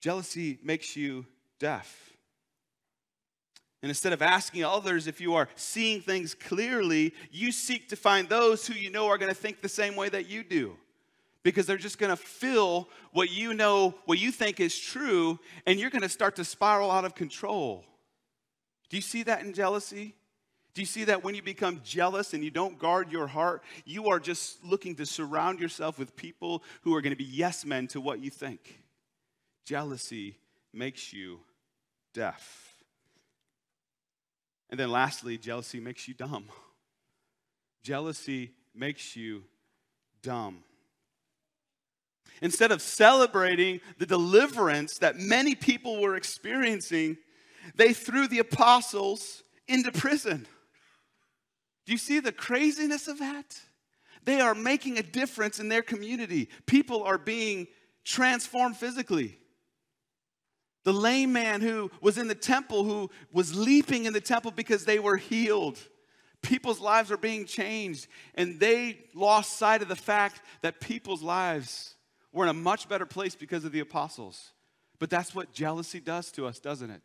Jealousy 0.00 0.58
makes 0.62 0.96
you 0.96 1.26
deaf. 1.58 2.12
And 3.82 3.90
instead 3.90 4.12
of 4.12 4.22
asking 4.22 4.64
others 4.64 5.06
if 5.06 5.20
you 5.20 5.34
are 5.34 5.48
seeing 5.54 6.00
things 6.00 6.34
clearly, 6.34 7.14
you 7.30 7.52
seek 7.52 7.88
to 7.90 7.96
find 7.96 8.28
those 8.28 8.66
who 8.66 8.74
you 8.74 8.90
know 8.90 9.06
are 9.06 9.18
going 9.18 9.30
to 9.30 9.34
think 9.34 9.60
the 9.60 9.68
same 9.68 9.96
way 9.96 10.08
that 10.08 10.28
you 10.28 10.42
do 10.42 10.76
because 11.46 11.66
they're 11.66 11.76
just 11.76 11.98
going 11.98 12.10
to 12.10 12.16
fill 12.16 12.88
what 13.12 13.30
you 13.30 13.54
know, 13.54 13.94
what 14.06 14.18
you 14.18 14.32
think 14.32 14.58
is 14.58 14.76
true, 14.76 15.38
and 15.64 15.78
you're 15.78 15.90
going 15.90 16.02
to 16.02 16.08
start 16.08 16.34
to 16.34 16.44
spiral 16.44 16.90
out 16.90 17.04
of 17.04 17.14
control. 17.14 17.84
Do 18.90 18.96
you 18.96 19.00
see 19.00 19.22
that 19.22 19.42
in 19.44 19.52
jealousy? 19.52 20.16
Do 20.76 20.82
you 20.82 20.86
see 20.86 21.04
that 21.04 21.24
when 21.24 21.34
you 21.34 21.40
become 21.40 21.80
jealous 21.82 22.34
and 22.34 22.44
you 22.44 22.50
don't 22.50 22.78
guard 22.78 23.10
your 23.10 23.26
heart, 23.26 23.62
you 23.86 24.10
are 24.10 24.20
just 24.20 24.62
looking 24.62 24.94
to 24.96 25.06
surround 25.06 25.58
yourself 25.58 25.98
with 25.98 26.14
people 26.16 26.62
who 26.82 26.94
are 26.94 27.00
going 27.00 27.14
to 27.14 27.16
be 27.16 27.24
yes 27.24 27.64
men 27.64 27.86
to 27.88 28.00
what 28.00 28.20
you 28.20 28.28
think? 28.28 28.78
Jealousy 29.64 30.36
makes 30.74 31.14
you 31.14 31.40
deaf. 32.12 32.74
And 34.68 34.78
then 34.78 34.90
lastly, 34.90 35.38
jealousy 35.38 35.80
makes 35.80 36.06
you 36.08 36.12
dumb. 36.12 36.44
Jealousy 37.82 38.50
makes 38.74 39.16
you 39.16 39.44
dumb. 40.20 40.58
Instead 42.42 42.70
of 42.70 42.82
celebrating 42.82 43.80
the 43.96 44.04
deliverance 44.04 44.98
that 44.98 45.18
many 45.18 45.54
people 45.54 46.02
were 46.02 46.16
experiencing, 46.16 47.16
they 47.76 47.94
threw 47.94 48.28
the 48.28 48.40
apostles 48.40 49.42
into 49.68 49.90
prison. 49.90 50.46
Do 51.86 51.92
you 51.92 51.98
see 51.98 52.20
the 52.20 52.32
craziness 52.32 53.08
of 53.08 53.20
that? 53.20 53.58
They 54.24 54.40
are 54.40 54.54
making 54.54 54.98
a 54.98 55.02
difference 55.02 55.60
in 55.60 55.68
their 55.68 55.82
community. 55.82 56.48
People 56.66 57.04
are 57.04 57.18
being 57.18 57.68
transformed 58.04 58.76
physically. 58.76 59.38
The 60.84 60.92
lame 60.92 61.32
man 61.32 61.60
who 61.60 61.90
was 62.00 62.18
in 62.18 62.28
the 62.28 62.34
temple, 62.34 62.84
who 62.84 63.10
was 63.32 63.56
leaping 63.56 64.04
in 64.04 64.12
the 64.12 64.20
temple 64.20 64.50
because 64.50 64.84
they 64.84 64.98
were 64.98 65.16
healed. 65.16 65.78
People's 66.42 66.80
lives 66.80 67.10
are 67.10 67.16
being 67.16 67.44
changed, 67.44 68.06
and 68.34 68.60
they 68.60 68.98
lost 69.14 69.56
sight 69.56 69.82
of 69.82 69.88
the 69.88 69.96
fact 69.96 70.42
that 70.62 70.80
people's 70.80 71.22
lives 71.22 71.96
we're 72.36 72.44
in 72.44 72.50
a 72.50 72.54
much 72.54 72.86
better 72.86 73.06
place 73.06 73.34
because 73.34 73.64
of 73.64 73.72
the 73.72 73.80
apostles. 73.80 74.52
But 74.98 75.08
that's 75.08 75.34
what 75.34 75.54
jealousy 75.54 76.00
does 76.00 76.30
to 76.32 76.46
us, 76.46 76.58
doesn't 76.58 76.90
it? 76.90 77.00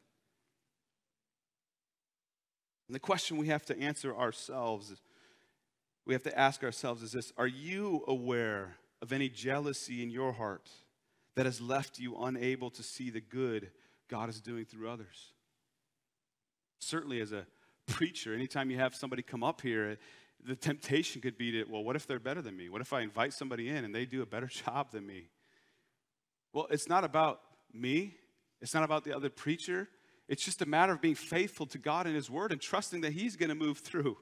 And 2.91 2.95
the 2.97 2.99
question 2.99 3.37
we 3.37 3.47
have 3.47 3.63
to 3.67 3.79
answer 3.79 4.13
ourselves, 4.13 4.93
we 6.05 6.13
have 6.13 6.23
to 6.23 6.37
ask 6.37 6.61
ourselves 6.61 7.01
is 7.01 7.13
this 7.13 7.31
Are 7.37 7.47
you 7.47 8.03
aware 8.05 8.75
of 9.01 9.13
any 9.13 9.29
jealousy 9.29 10.03
in 10.03 10.09
your 10.09 10.33
heart 10.33 10.69
that 11.37 11.45
has 11.45 11.61
left 11.61 11.99
you 11.99 12.17
unable 12.17 12.69
to 12.71 12.83
see 12.83 13.09
the 13.09 13.21
good 13.21 13.71
God 14.09 14.27
is 14.27 14.41
doing 14.41 14.65
through 14.65 14.89
others? 14.89 15.31
Certainly, 16.79 17.21
as 17.21 17.31
a 17.31 17.47
preacher, 17.87 18.33
anytime 18.33 18.69
you 18.69 18.77
have 18.77 18.93
somebody 18.93 19.21
come 19.21 19.41
up 19.41 19.61
here, 19.61 19.97
the 20.45 20.57
temptation 20.57 21.21
could 21.21 21.37
be 21.37 21.49
to, 21.53 21.63
well, 21.69 21.85
what 21.85 21.95
if 21.95 22.05
they're 22.05 22.19
better 22.19 22.41
than 22.41 22.57
me? 22.57 22.67
What 22.67 22.81
if 22.81 22.91
I 22.91 23.03
invite 23.03 23.31
somebody 23.31 23.69
in 23.69 23.85
and 23.85 23.95
they 23.95 24.03
do 24.03 24.21
a 24.21 24.25
better 24.25 24.47
job 24.65 24.91
than 24.91 25.07
me? 25.07 25.29
Well, 26.51 26.67
it's 26.69 26.89
not 26.89 27.05
about 27.05 27.39
me, 27.71 28.15
it's 28.59 28.73
not 28.73 28.83
about 28.83 29.05
the 29.05 29.15
other 29.15 29.29
preacher. 29.29 29.87
It's 30.31 30.45
just 30.45 30.61
a 30.61 30.65
matter 30.65 30.93
of 30.93 31.01
being 31.01 31.15
faithful 31.15 31.65
to 31.65 31.77
God 31.77 32.07
and 32.07 32.15
His 32.15 32.29
Word 32.29 32.53
and 32.53 32.61
trusting 32.61 33.01
that 33.01 33.11
He's 33.11 33.35
going 33.35 33.49
to 33.49 33.55
move 33.55 33.79
through. 33.79 34.17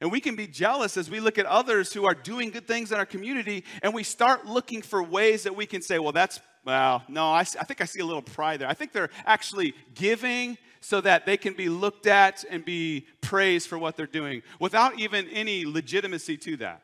And 0.00 0.10
we 0.10 0.20
can 0.20 0.34
be 0.34 0.48
jealous 0.48 0.96
as 0.96 1.08
we 1.08 1.20
look 1.20 1.38
at 1.38 1.46
others 1.46 1.92
who 1.92 2.04
are 2.04 2.14
doing 2.14 2.50
good 2.50 2.66
things 2.66 2.90
in 2.90 2.98
our 2.98 3.06
community 3.06 3.62
and 3.80 3.94
we 3.94 4.02
start 4.02 4.46
looking 4.46 4.82
for 4.82 5.00
ways 5.00 5.44
that 5.44 5.54
we 5.54 5.66
can 5.66 5.82
say, 5.82 6.00
well, 6.00 6.10
that's, 6.10 6.40
well, 6.64 7.04
no, 7.08 7.26
I, 7.26 7.40
I 7.42 7.44
think 7.44 7.80
I 7.80 7.84
see 7.84 8.00
a 8.00 8.04
little 8.04 8.22
pride 8.22 8.60
there. 8.60 8.68
I 8.68 8.74
think 8.74 8.90
they're 8.90 9.10
actually 9.24 9.72
giving 9.94 10.58
so 10.80 11.00
that 11.00 11.26
they 11.26 11.36
can 11.36 11.54
be 11.54 11.68
looked 11.68 12.08
at 12.08 12.44
and 12.50 12.64
be 12.64 13.06
praised 13.20 13.68
for 13.68 13.78
what 13.78 13.96
they're 13.96 14.06
doing 14.06 14.42
without 14.58 14.98
even 14.98 15.28
any 15.28 15.64
legitimacy 15.64 16.36
to 16.38 16.56
that. 16.56 16.82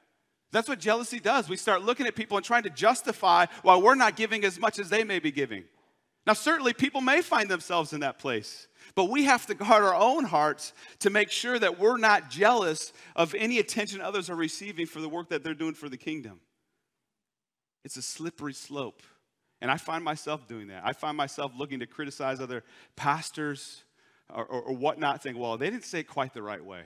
That's 0.53 0.69
what 0.69 0.79
jealousy 0.79 1.19
does. 1.19 1.49
We 1.49 1.57
start 1.57 1.83
looking 1.83 2.07
at 2.07 2.15
people 2.15 2.37
and 2.37 2.47
trying 2.47 2.63
to 2.63 2.71
justify 2.71 3.47
why 3.63 3.77
we're 3.77 3.97
not 3.97 4.15
giving 4.15 4.45
as 4.45 4.61
much 4.61 4.79
as 4.79 4.89
they 4.89 5.03
may 5.03 5.19
be 5.19 5.33
giving. 5.33 5.65
Now, 6.27 6.33
certainly, 6.33 6.73
people 6.73 7.01
may 7.01 7.21
find 7.21 7.51
themselves 7.51 7.93
in 7.93 8.01
that 8.01 8.19
place, 8.19 8.69
but 8.95 9.11
we 9.11 9.25
have 9.25 9.47
to 9.47 9.55
guard 9.55 9.85
our 9.85 9.95
own 9.95 10.25
hearts 10.25 10.73
to 11.01 11.11
make 11.11 11.31
sure 11.31 11.59
that 11.59 11.79
we're 11.79 11.99
not 11.99 12.31
jealous 12.31 12.93
of 13.15 13.35
any 13.35 13.59
attention 13.59 14.01
others 14.01 14.31
are 14.31 14.37
receiving 14.37 14.87
for 14.87 15.01
the 15.01 15.09
work 15.09 15.29
that 15.29 15.45
they're 15.45 15.55
doing 15.55 15.75
for 15.75 15.89
the 15.89 15.99
kingdom. 15.99 16.41
It's 17.85 17.97
a 17.97 18.03
slippery 18.03 18.55
slope. 18.55 19.03
And 19.61 19.71
I 19.71 19.77
find 19.77 20.05
myself 20.05 20.47
doing 20.47 20.69
that. 20.69 20.83
I 20.85 20.93
find 20.93 21.17
myself 21.17 21.53
looking 21.57 21.81
to 21.81 21.87
criticize 21.87 22.41
other 22.41 22.65
pastors 22.97 23.85
or, 24.33 24.45
or, 24.45 24.63
or 24.63 24.75
whatnot, 24.75 25.23
think, 25.23 25.39
well, 25.39 25.57
they 25.57 25.71
didn't 25.71 25.85
say 25.85 26.01
it 26.01 26.05
quite 26.05 26.33
the 26.33 26.43
right 26.43 26.65
way. 26.65 26.83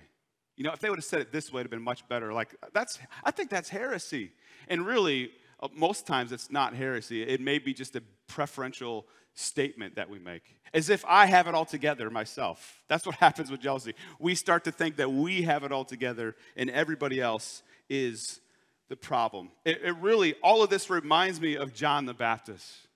You 0.56 0.64
know, 0.64 0.72
if 0.72 0.80
they 0.80 0.88
would 0.88 0.98
have 0.98 1.04
said 1.04 1.20
it 1.20 1.32
this 1.32 1.52
way, 1.52 1.60
it'd 1.60 1.66
have 1.66 1.70
been 1.78 1.82
much 1.84 2.06
better. 2.08 2.32
Like, 2.32 2.54
that's, 2.72 2.98
I 3.22 3.30
think 3.30 3.48
that's 3.50 3.68
heresy. 3.68 4.32
And 4.68 4.84
really, 4.84 5.30
uh, 5.60 5.68
most 5.74 6.06
times 6.06 6.32
it's 6.32 6.50
not 6.50 6.74
heresy. 6.74 7.22
It 7.22 7.40
may 7.40 7.58
be 7.58 7.72
just 7.72 7.94
a 7.96 8.02
preferential 8.26 9.06
statement 9.38 9.94
that 9.94 10.10
we 10.10 10.18
make, 10.18 10.42
as 10.74 10.90
if 10.90 11.04
I 11.06 11.26
have 11.26 11.46
it 11.46 11.54
all 11.54 11.64
together 11.64 12.10
myself. 12.10 12.82
That's 12.88 13.06
what 13.06 13.14
happens 13.16 13.50
with 13.50 13.60
jealousy. 13.60 13.94
We 14.18 14.34
start 14.34 14.64
to 14.64 14.72
think 14.72 14.96
that 14.96 15.10
we 15.10 15.42
have 15.42 15.62
it 15.62 15.72
all 15.72 15.84
together 15.84 16.34
and 16.56 16.68
everybody 16.70 17.20
else 17.20 17.62
is 17.88 18.40
the 18.88 18.96
problem. 18.96 19.50
It, 19.64 19.80
it, 19.84 19.96
really, 19.98 20.34
all 20.42 20.62
of 20.62 20.70
this 20.70 20.90
reminds 20.90 21.40
me 21.40 21.56
of 21.56 21.72
John 21.72 22.04
the 22.04 22.14
Baptist. 22.14 22.88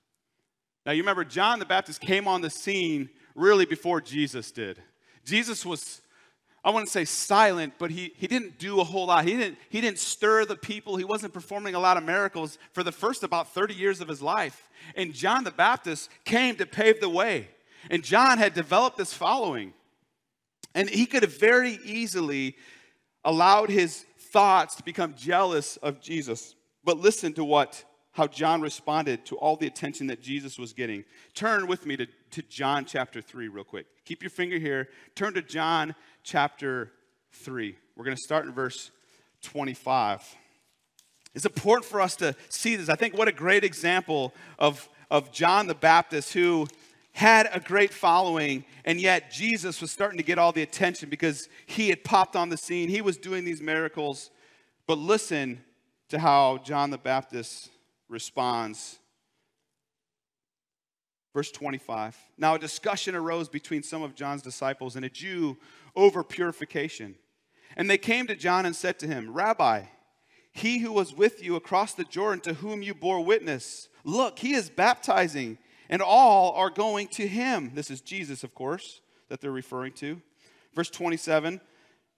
Now, 0.85 0.93
you 0.93 1.03
remember, 1.03 1.25
John 1.25 1.59
the 1.59 1.65
Baptist 1.65 2.01
came 2.01 2.27
on 2.27 2.41
the 2.41 2.51
scene 2.51 3.09
really 3.35 3.67
before 3.67 4.01
Jesus 4.01 4.51
did. 4.51 4.83
Jesus 5.25 5.65
was, 5.65 6.02
I 6.65 6.71
wouldn't 6.71 6.91
say 6.91 7.05
silent, 7.05 7.75
but 7.79 7.91
he, 7.91 8.13
he 8.17 8.29
didn't 8.29 8.59
do 8.59 8.81
a 8.81 8.85
whole 8.85 9.07
lot. 9.07 9.25
He 9.25 9.37
didn't, 9.37 9.59
he 9.69 9.81
didn't 9.81 9.99
stir 9.99 10.45
the 10.45 10.55
people. 10.55 10.97
He 10.97 11.05
wasn't 11.05 11.33
performing 11.33 11.75
a 11.75 11.81
lot 11.81 11.97
of 11.97 12.05
miracles 12.05 12.57
for 12.73 12.85
the 12.85 12.93
first 12.93 13.25
about 13.25 13.53
30 13.53 13.75
years 13.75 14.01
of 14.01 14.07
his 14.07 14.23
life. 14.23 14.71
And 14.95 15.13
John 15.13 15.43
the 15.43 15.51
Baptist 15.51 16.09
came 16.25 16.55
to 16.57 16.67
pave 16.67 17.01
the 17.01 17.09
way. 17.09 17.49
And 17.91 18.05
John 18.05 18.39
had 18.39 18.55
developed 18.55 18.97
this 18.97 19.13
following. 19.13 19.75
And 20.75 20.89
he 20.89 21.05
could 21.05 21.25
have 21.25 21.37
very 21.39 21.81
easily 21.85 22.57
allowed 23.25 23.69
his 23.69 24.07
thoughts 24.19 24.77
to 24.77 24.85
become 24.85 25.15
jealous 25.15 25.79
of 25.79 26.01
Jesus. 26.01 26.55
But 26.85 26.99
listen 26.99 27.33
to 27.35 27.45
what 27.45 27.85
how 28.13 28.27
John 28.27 28.61
responded 28.61 29.25
to 29.27 29.37
all 29.37 29.57
the 29.57 29.67
attention 29.67 30.07
that 30.09 30.21
Jesus 30.21 30.59
was 30.59 30.75
getting. 30.75 31.05
Turn 31.35 31.67
with 31.67 31.87
me 31.87 31.97
to, 31.97 32.07
to 32.33 32.43
John 32.43 32.85
chapter 32.85 33.23
3 33.23 33.49
real 33.49 33.65
quick. 33.65 33.87
Keep 34.05 34.23
your 34.23 34.31
finger 34.31 34.59
here. 34.59 34.89
Turn 35.15 35.33
to 35.35 35.43
John 35.43 35.95
chapter 36.23 36.91
3. 37.33 37.77
We're 37.97 38.05
going 38.05 38.17
to 38.17 38.23
start 38.23 38.47
in 38.47 38.53
verse 38.53 38.91
25. 39.43 40.23
It's 41.35 41.47
important 41.47 41.85
for 41.87 42.01
us 42.01 42.17
to 42.17 42.35
see 42.49 42.77
this. 42.77 42.89
I 42.89 42.95
think 42.95 43.17
what 43.17 43.29
a 43.29 43.33
great 43.33 43.65
example 43.65 44.35
of, 44.59 44.89
of 45.11 45.33
John 45.33 45.67
the 45.67 45.75
Baptist 45.75 46.33
who 46.33 46.67
had 47.13 47.49
a 47.53 47.61
great 47.61 47.93
following, 47.93 48.65
and 48.85 49.01
yet 49.01 49.31
Jesus 49.31 49.81
was 49.81 49.91
starting 49.91 50.19
to 50.19 50.25
get 50.25 50.39
all 50.39 50.53
the 50.53 50.63
attention 50.63 51.09
because 51.09 51.49
he 51.67 51.89
had 51.91 52.05
popped 52.05 52.37
on 52.37 52.49
the 52.49 52.57
scene. 52.57 52.89
He 52.89 53.01
was 53.03 53.17
doing 53.19 53.45
these 53.45 53.61
miracles. 53.61 54.31
But 54.87 54.99
listen 54.99 55.63
to 56.09 56.19
how 56.19 56.59
John 56.59 56.91
the 56.91 56.99
Baptist 56.99 57.71
responds. 58.09 58.99
Verse 61.35 61.51
25. 61.51 62.17
Now 62.37 62.55
a 62.55 62.59
discussion 62.59 63.15
arose 63.15 63.49
between 63.49 63.83
some 63.83 64.03
of 64.03 64.15
John's 64.15 64.43
disciples 64.43 64.97
and 64.97 65.05
a 65.05 65.09
Jew 65.09 65.57
over 65.95 66.23
purification. 66.23 67.17
And 67.77 67.89
they 67.89 67.99
came 67.99 68.27
to 68.27 68.35
John 68.35 68.67
and 68.67 68.77
said 68.77 68.99
to 69.01 69.07
him, 69.07 69.33
Rabbi, 69.33 69.85
he 70.53 70.79
who 70.79 70.93
was 70.93 71.15
with 71.15 71.43
you 71.43 71.57
across 71.57 71.95
the 71.95 72.05
Jordan, 72.05 72.41
to 72.41 72.55
whom 72.55 72.83
you 72.83 72.95
bore 72.95 73.25
witness, 73.25 73.89
look, 74.05 74.39
he 74.39 74.55
is 74.55 74.69
baptizing 74.69 75.59
and 75.89 76.03
all 76.03 76.53
are 76.53 76.71
going 76.71 77.09
to 77.09 77.27
him. 77.27 77.73
This 77.75 77.91
is 77.91 78.01
Jesus, 78.01 78.45
of 78.45 78.55
course, 78.55 79.01
that 79.29 79.41
they're 79.41 79.51
referring 79.51 79.93
to. 79.95 80.21
Verse 80.75 80.91
27 80.91 81.61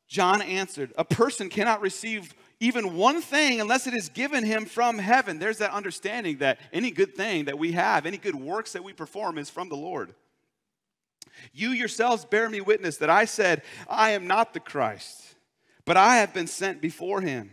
John 0.06 0.42
answered, 0.42 0.92
A 0.98 1.04
person 1.04 1.48
cannot 1.48 1.80
receive 1.80 2.34
even 2.60 2.96
one 2.96 3.20
thing 3.20 3.60
unless 3.60 3.86
it 3.86 3.94
is 3.94 4.08
given 4.08 4.44
him 4.44 4.66
from 4.66 4.98
heaven. 4.98 5.38
There's 5.38 5.58
that 5.58 5.72
understanding 5.72 6.38
that 6.38 6.58
any 6.72 6.90
good 6.90 7.14
thing 7.14 7.46
that 7.46 7.58
we 7.58 7.72
have, 7.72 8.06
any 8.06 8.18
good 8.18 8.34
works 8.34 8.72
that 8.72 8.84
we 8.84 8.92
perform, 8.92 9.38
is 9.38 9.50
from 9.50 9.68
the 9.70 9.76
Lord. 9.76 10.14
You 11.52 11.70
yourselves 11.70 12.24
bear 12.24 12.48
me 12.48 12.60
witness 12.60 12.96
that 12.98 13.10
I 13.10 13.24
said, 13.24 13.62
I 13.88 14.10
am 14.12 14.26
not 14.26 14.54
the 14.54 14.60
Christ, 14.60 15.34
but 15.84 15.96
I 15.96 16.16
have 16.16 16.34
been 16.34 16.46
sent 16.46 16.80
before 16.80 17.20
him. 17.20 17.52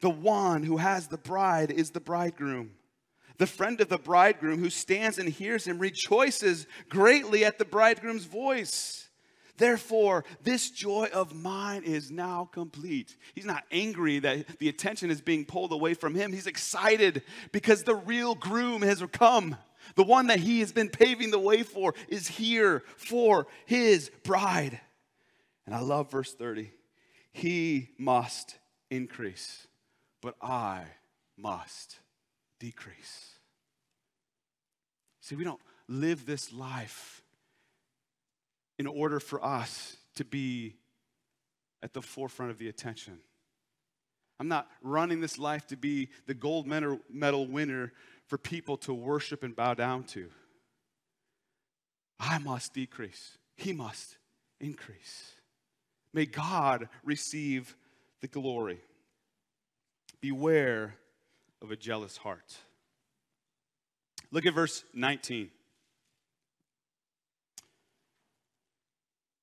The 0.00 0.10
one 0.10 0.62
who 0.62 0.78
has 0.78 1.08
the 1.08 1.18
bride 1.18 1.70
is 1.70 1.90
the 1.90 2.00
bridegroom. 2.00 2.72
The 3.38 3.46
friend 3.46 3.80
of 3.80 3.88
the 3.88 3.98
bridegroom 3.98 4.58
who 4.58 4.70
stands 4.70 5.18
and 5.18 5.28
hears 5.28 5.66
him 5.66 5.78
rejoices 5.78 6.66
greatly 6.88 7.44
at 7.44 7.58
the 7.58 7.64
bridegroom's 7.64 8.26
voice. 8.26 9.08
Therefore, 9.56 10.24
this 10.42 10.70
joy 10.70 11.08
of 11.12 11.34
mine 11.34 11.82
is 11.84 12.10
now 12.10 12.48
complete. 12.50 13.16
He's 13.34 13.44
not 13.44 13.64
angry 13.70 14.18
that 14.18 14.58
the 14.58 14.70
attention 14.70 15.10
is 15.10 15.20
being 15.20 15.44
pulled 15.44 15.72
away 15.72 15.92
from 15.92 16.14
him. 16.14 16.32
He's 16.32 16.46
excited 16.46 17.22
because 17.52 17.82
the 17.82 17.94
real 17.94 18.34
groom 18.34 18.80
has 18.80 19.04
come. 19.12 19.56
The 19.94 20.04
one 20.04 20.28
that 20.28 20.40
he 20.40 20.60
has 20.60 20.72
been 20.72 20.88
paving 20.88 21.30
the 21.30 21.38
way 21.38 21.62
for 21.62 21.94
is 22.08 22.28
here 22.28 22.82
for 22.96 23.46
his 23.66 24.10
bride. 24.24 24.80
And 25.66 25.74
I 25.74 25.80
love 25.80 26.10
verse 26.10 26.34
30. 26.34 26.70
He 27.32 27.90
must 27.98 28.58
increase, 28.90 29.66
but 30.20 30.34
I 30.42 30.82
must 31.36 31.98
decrease. 32.58 33.34
See, 35.20 35.36
we 35.36 35.44
don't 35.44 35.60
live 35.88 36.26
this 36.26 36.52
life 36.52 37.22
in 38.78 38.86
order 38.86 39.20
for 39.20 39.44
us 39.44 39.96
to 40.16 40.24
be 40.24 40.76
at 41.82 41.92
the 41.92 42.02
forefront 42.02 42.50
of 42.50 42.58
the 42.58 42.68
attention. 42.68 43.18
I'm 44.38 44.48
not 44.48 44.68
running 44.82 45.20
this 45.20 45.38
life 45.38 45.66
to 45.68 45.76
be 45.76 46.08
the 46.26 46.34
gold 46.34 46.66
medal 46.66 47.46
winner 47.46 47.92
for 48.30 48.38
people 48.38 48.76
to 48.76 48.94
worship 48.94 49.42
and 49.42 49.56
bow 49.56 49.74
down 49.74 50.04
to. 50.04 50.28
I 52.20 52.38
must 52.38 52.72
decrease, 52.72 53.36
He 53.56 53.72
must 53.72 54.16
increase. 54.60 55.32
May 56.14 56.26
God 56.26 56.88
receive 57.04 57.76
the 58.20 58.28
glory. 58.28 58.78
Beware 60.20 60.94
of 61.60 61.72
a 61.72 61.76
jealous 61.76 62.16
heart. 62.16 62.56
Look 64.30 64.46
at 64.46 64.54
verse 64.54 64.84
19. 64.94 65.50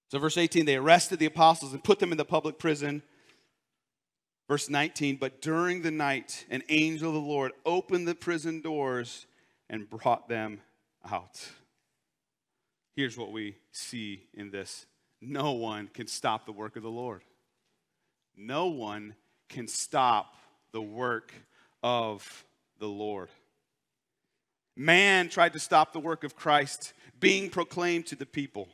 So, 0.10 0.20
verse 0.20 0.38
18, 0.38 0.66
they 0.66 0.78
arrested 0.78 1.20
the 1.20 1.26
apostles 1.26 1.74
and 1.74 1.84
put 1.84 2.00
them 2.00 2.14
in 2.14 2.18
the 2.18 2.24
public 2.24 2.58
prison. 2.58 3.04
Verse 4.48 4.70
19, 4.70 5.18
but 5.18 5.42
during 5.42 5.82
the 5.82 5.92
night, 5.92 6.46
an 6.50 6.64
angel 6.70 7.10
of 7.10 7.16
the 7.16 7.20
Lord 7.20 7.52
opened 7.66 8.08
the 8.08 8.16
prison 8.16 8.62
doors 8.62 9.26
and 9.70 9.90
brought 9.90 10.30
them 10.30 10.62
out. 11.10 11.46
Here's 12.96 13.18
what 13.18 13.32
we 13.32 13.58
see 13.72 14.24
in 14.34 14.50
this 14.50 14.86
no 15.22 15.52
one 15.52 15.90
can 15.94 16.08
stop 16.08 16.46
the 16.46 16.52
work 16.52 16.76
of 16.76 16.84
the 16.84 16.90
Lord. 16.90 17.24
No 18.36 18.68
one 18.68 19.16
can 19.50 19.68
stop 19.68 20.36
the 20.72 20.82
work 20.82 21.34
of 21.84 22.46
the 22.80 22.88
Lord. 22.88 23.30
Man 24.76 25.28
tried 25.28 25.54
to 25.54 25.60
stop 25.60 25.92
the 25.92 26.00
work 26.00 26.24
of 26.24 26.36
Christ 26.36 26.94
being 27.20 27.50
proclaimed 27.50 28.06
to 28.08 28.16
the 28.16 28.26
people. 28.26 28.68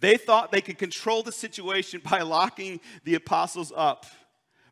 They 0.00 0.16
thought 0.16 0.50
they 0.50 0.60
could 0.60 0.78
control 0.78 1.22
the 1.22 1.32
situation 1.32 2.02
by 2.10 2.22
locking 2.22 2.80
the 3.04 3.14
apostles 3.14 3.72
up. 3.74 4.04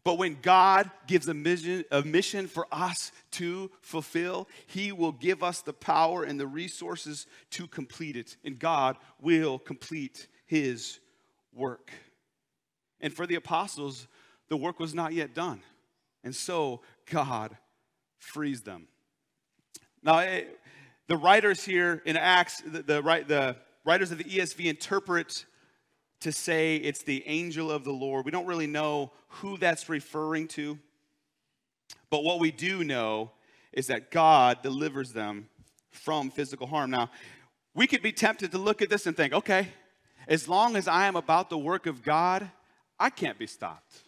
But 0.06 0.18
when 0.18 0.38
God 0.40 0.88
gives 1.08 1.26
a 1.26 1.34
mission, 1.34 1.84
a 1.90 2.00
mission 2.00 2.46
for 2.46 2.68
us 2.70 3.10
to 3.32 3.72
fulfill, 3.80 4.46
He 4.68 4.92
will 4.92 5.10
give 5.10 5.42
us 5.42 5.62
the 5.62 5.72
power 5.72 6.22
and 6.22 6.38
the 6.38 6.46
resources 6.46 7.26
to 7.50 7.66
complete 7.66 8.14
it. 8.14 8.36
And 8.44 8.56
God 8.56 8.98
will 9.20 9.58
complete 9.58 10.28
His 10.44 11.00
work. 11.52 11.90
And 13.00 13.12
for 13.12 13.26
the 13.26 13.34
apostles, 13.34 14.06
the 14.48 14.56
work 14.56 14.78
was 14.78 14.94
not 14.94 15.12
yet 15.12 15.34
done. 15.34 15.60
And 16.22 16.36
so 16.36 16.82
God 17.10 17.56
frees 18.20 18.62
them. 18.62 18.86
Now, 20.04 20.20
it, 20.20 20.28
eh, 20.28 20.44
the 21.08 21.16
writers 21.16 21.64
here 21.64 22.00
in 22.06 22.16
Acts, 22.16 22.60
the, 22.60 22.82
the, 22.82 23.25
the 23.26 23.56
writers 23.84 24.12
of 24.12 24.18
the 24.18 24.25
ESV 24.25 24.66
interpret 24.66 25.46
to 26.20 26.32
say 26.32 26.76
it's 26.76 27.02
the 27.02 27.26
angel 27.26 27.70
of 27.70 27.85
the 27.85 27.92
Lord. 27.92 28.25
We 28.25 28.30
don't 28.30 28.46
really 28.46 28.66
know 28.66 29.12
who 29.29 29.57
that's 29.59 29.88
referring 29.88 30.48
to. 30.48 30.79
But 32.11 32.24
what 32.24 32.40
we 32.40 32.50
do 32.50 32.85
know 32.85 33.33
is 33.72 33.88
that 33.88 34.11
God 34.11 34.62
delivers 34.62 35.12
them 35.12 35.48
from 35.90 36.31
physical 36.31 36.66
harm. 36.66 36.90
Now, 36.90 37.11
we 37.74 37.87
could 37.87 38.02
be 38.02 38.12
tempted 38.12 38.52
to 38.52 38.59
look 38.59 38.81
at 38.81 38.88
this 38.88 39.07
and 39.07 39.16
think, 39.16 39.33
okay, 39.33 39.68
as 40.29 40.48
long 40.48 40.76
as 40.76 40.88
I 40.88 41.07
am 41.07 41.16
about 41.16 41.50
the 41.50 41.59
work 41.59 41.87
of 41.87 42.02
God, 42.02 42.50
I 42.98 43.11
can't 43.11 43.38
be 43.38 43.46
stopped. 43.46 44.02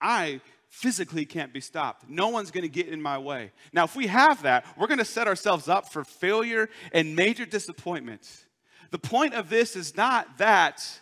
I 0.00 0.40
physically 0.68 1.24
can't 1.24 1.52
be 1.52 1.60
stopped. 1.60 2.08
No 2.08 2.28
one's 2.28 2.50
going 2.50 2.62
to 2.62 2.68
get 2.68 2.88
in 2.88 3.00
my 3.00 3.16
way. 3.16 3.52
Now, 3.72 3.84
if 3.84 3.96
we 3.96 4.08
have 4.08 4.42
that, 4.42 4.66
we're 4.76 4.86
going 4.88 4.98
to 4.98 5.04
set 5.04 5.26
ourselves 5.26 5.68
up 5.68 5.90
for 5.90 6.04
failure 6.04 6.68
and 6.92 7.16
major 7.16 7.46
disappointment. 7.46 8.44
The 8.90 8.98
point 8.98 9.34
of 9.34 9.48
this 9.48 9.74
is 9.74 9.96
not 9.96 10.38
that 10.38 11.00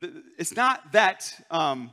it's 0.00 0.54
not 0.54 0.92
that 0.92 1.34
um, 1.50 1.90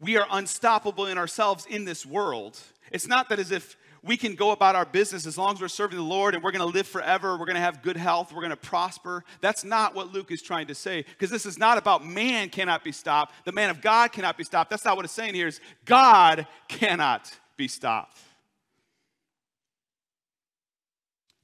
we 0.00 0.16
are 0.16 0.26
unstoppable 0.30 1.06
in 1.06 1.18
ourselves 1.18 1.66
in 1.66 1.84
this 1.84 2.04
world. 2.04 2.58
It's 2.92 3.06
not 3.06 3.28
that 3.28 3.38
as 3.38 3.50
if 3.50 3.76
we 4.02 4.16
can 4.16 4.34
go 4.34 4.52
about 4.52 4.76
our 4.76 4.84
business 4.84 5.26
as 5.26 5.36
long 5.36 5.54
as 5.54 5.60
we're 5.60 5.68
serving 5.68 5.98
the 5.98 6.04
Lord 6.04 6.34
and 6.34 6.42
we're 6.42 6.52
going 6.52 6.66
to 6.66 6.72
live 6.72 6.86
forever, 6.86 7.32
we're 7.32 7.46
going 7.46 7.56
to 7.56 7.60
have 7.60 7.82
good 7.82 7.96
health, 7.96 8.32
we're 8.32 8.40
going 8.40 8.50
to 8.50 8.56
prosper. 8.56 9.24
That's 9.40 9.64
not 9.64 9.94
what 9.94 10.12
Luke 10.12 10.30
is 10.30 10.40
trying 10.40 10.68
to 10.68 10.74
say 10.74 11.02
because 11.02 11.30
this 11.30 11.46
is 11.46 11.58
not 11.58 11.78
about 11.78 12.06
man 12.06 12.48
cannot 12.48 12.84
be 12.84 12.92
stopped, 12.92 13.34
the 13.44 13.52
man 13.52 13.70
of 13.70 13.80
God 13.80 14.12
cannot 14.12 14.36
be 14.36 14.44
stopped. 14.44 14.70
That's 14.70 14.84
not 14.84 14.96
what 14.96 15.04
it's 15.04 15.14
saying 15.14 15.34
here 15.34 15.48
is 15.48 15.60
God 15.84 16.46
cannot 16.68 17.30
be 17.56 17.68
stopped. 17.68 18.18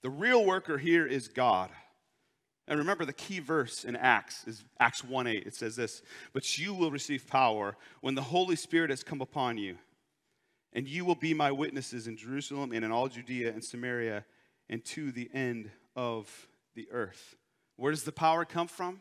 The 0.03 0.11
real 0.11 0.45
worker 0.45 0.79
here 0.79 1.07
is 1.07 1.29
God. 1.29 1.71
And 2.67 2.79
remember 2.79 3.05
the 3.05 3.13
key 3.13 3.41
verse 3.41 3.85
in 3.85 3.95
Acts 3.95 4.45
is 4.47 4.65
Acts 4.81 5.05
1 5.05 5.27
8. 5.27 5.47
It 5.47 5.55
says 5.55 5.77
this, 5.77 6.03
but 6.33 6.59
you 6.59 6.73
will 6.75 6.91
receive 6.91 7.27
power 7.27 7.77
when 8.01 8.15
the 8.15 8.23
Holy 8.23 8.57
Spirit 8.57 8.91
has 8.91 9.03
come 9.03 9.21
upon 9.21 9.59
you 9.59 9.77
and 10.75 10.89
you 10.89 11.05
will 11.05 11.15
be 11.15 11.33
my 11.33 11.53
witnesses 11.53 12.07
in 12.07 12.17
Jerusalem 12.17 12.73
and 12.73 12.85
in 12.85 12.91
all 12.91 13.09
Judea 13.09 13.53
and 13.53 13.65
Samaria 13.65 14.25
and 14.69 14.85
to 14.87 15.13
the 15.13 15.31
end 15.33 15.71
of 15.95 16.49
the 16.75 16.89
earth. 16.91 17.37
Where 17.77 17.93
does 17.93 18.03
the 18.03 18.13
power 18.13 18.45
come 18.45 18.67
from? 18.67 19.01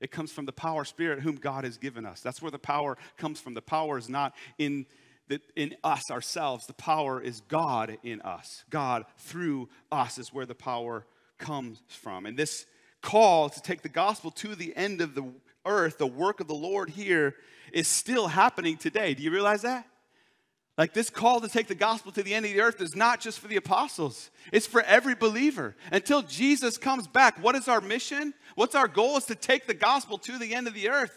It 0.00 0.10
comes 0.10 0.32
from 0.32 0.46
the 0.46 0.52
power 0.52 0.84
spirit 0.84 1.20
whom 1.20 1.36
God 1.36 1.64
has 1.64 1.78
given 1.78 2.06
us. 2.06 2.20
That's 2.20 2.40
where 2.40 2.50
the 2.50 2.58
power 2.58 2.96
comes 3.16 3.40
from. 3.40 3.54
The 3.54 3.62
power 3.62 3.98
is 3.98 4.08
not 4.08 4.34
in, 4.58 4.86
the, 5.28 5.40
in 5.56 5.74
us 5.84 6.10
ourselves, 6.10 6.66
the 6.66 6.72
power 6.74 7.20
is 7.20 7.40
God 7.42 7.98
in 8.02 8.20
us. 8.22 8.64
God 8.70 9.04
through 9.18 9.68
us 9.90 10.18
is 10.18 10.32
where 10.32 10.46
the 10.46 10.54
power 10.54 11.06
comes 11.38 11.82
from. 11.88 12.26
And 12.26 12.36
this 12.36 12.66
call 13.02 13.48
to 13.48 13.60
take 13.60 13.82
the 13.82 13.88
gospel 13.88 14.30
to 14.32 14.54
the 14.54 14.74
end 14.76 15.00
of 15.00 15.14
the 15.14 15.24
earth, 15.64 15.98
the 15.98 16.06
work 16.06 16.40
of 16.40 16.46
the 16.46 16.54
Lord 16.54 16.90
here, 16.90 17.34
is 17.72 17.88
still 17.88 18.28
happening 18.28 18.76
today. 18.76 19.14
Do 19.14 19.22
you 19.22 19.30
realize 19.30 19.62
that? 19.62 19.86
Like 20.78 20.94
this 20.94 21.10
call 21.10 21.40
to 21.42 21.48
take 21.48 21.66
the 21.66 21.74
gospel 21.74 22.10
to 22.12 22.22
the 22.22 22.32
end 22.32 22.46
of 22.46 22.52
the 22.52 22.60
earth 22.62 22.80
is 22.80 22.96
not 22.96 23.20
just 23.20 23.38
for 23.38 23.48
the 23.48 23.56
apostles, 23.56 24.30
it's 24.50 24.66
for 24.66 24.80
every 24.82 25.14
believer. 25.14 25.76
Until 25.92 26.22
Jesus 26.22 26.78
comes 26.78 27.06
back, 27.06 27.42
what 27.42 27.54
is 27.54 27.68
our 27.68 27.82
mission? 27.82 28.32
What's 28.54 28.74
our 28.74 28.88
goal? 28.88 29.18
Is 29.18 29.26
to 29.26 29.34
take 29.34 29.66
the 29.66 29.74
gospel 29.74 30.16
to 30.18 30.38
the 30.38 30.54
end 30.54 30.66
of 30.66 30.74
the 30.74 30.88
earth. 30.88 31.12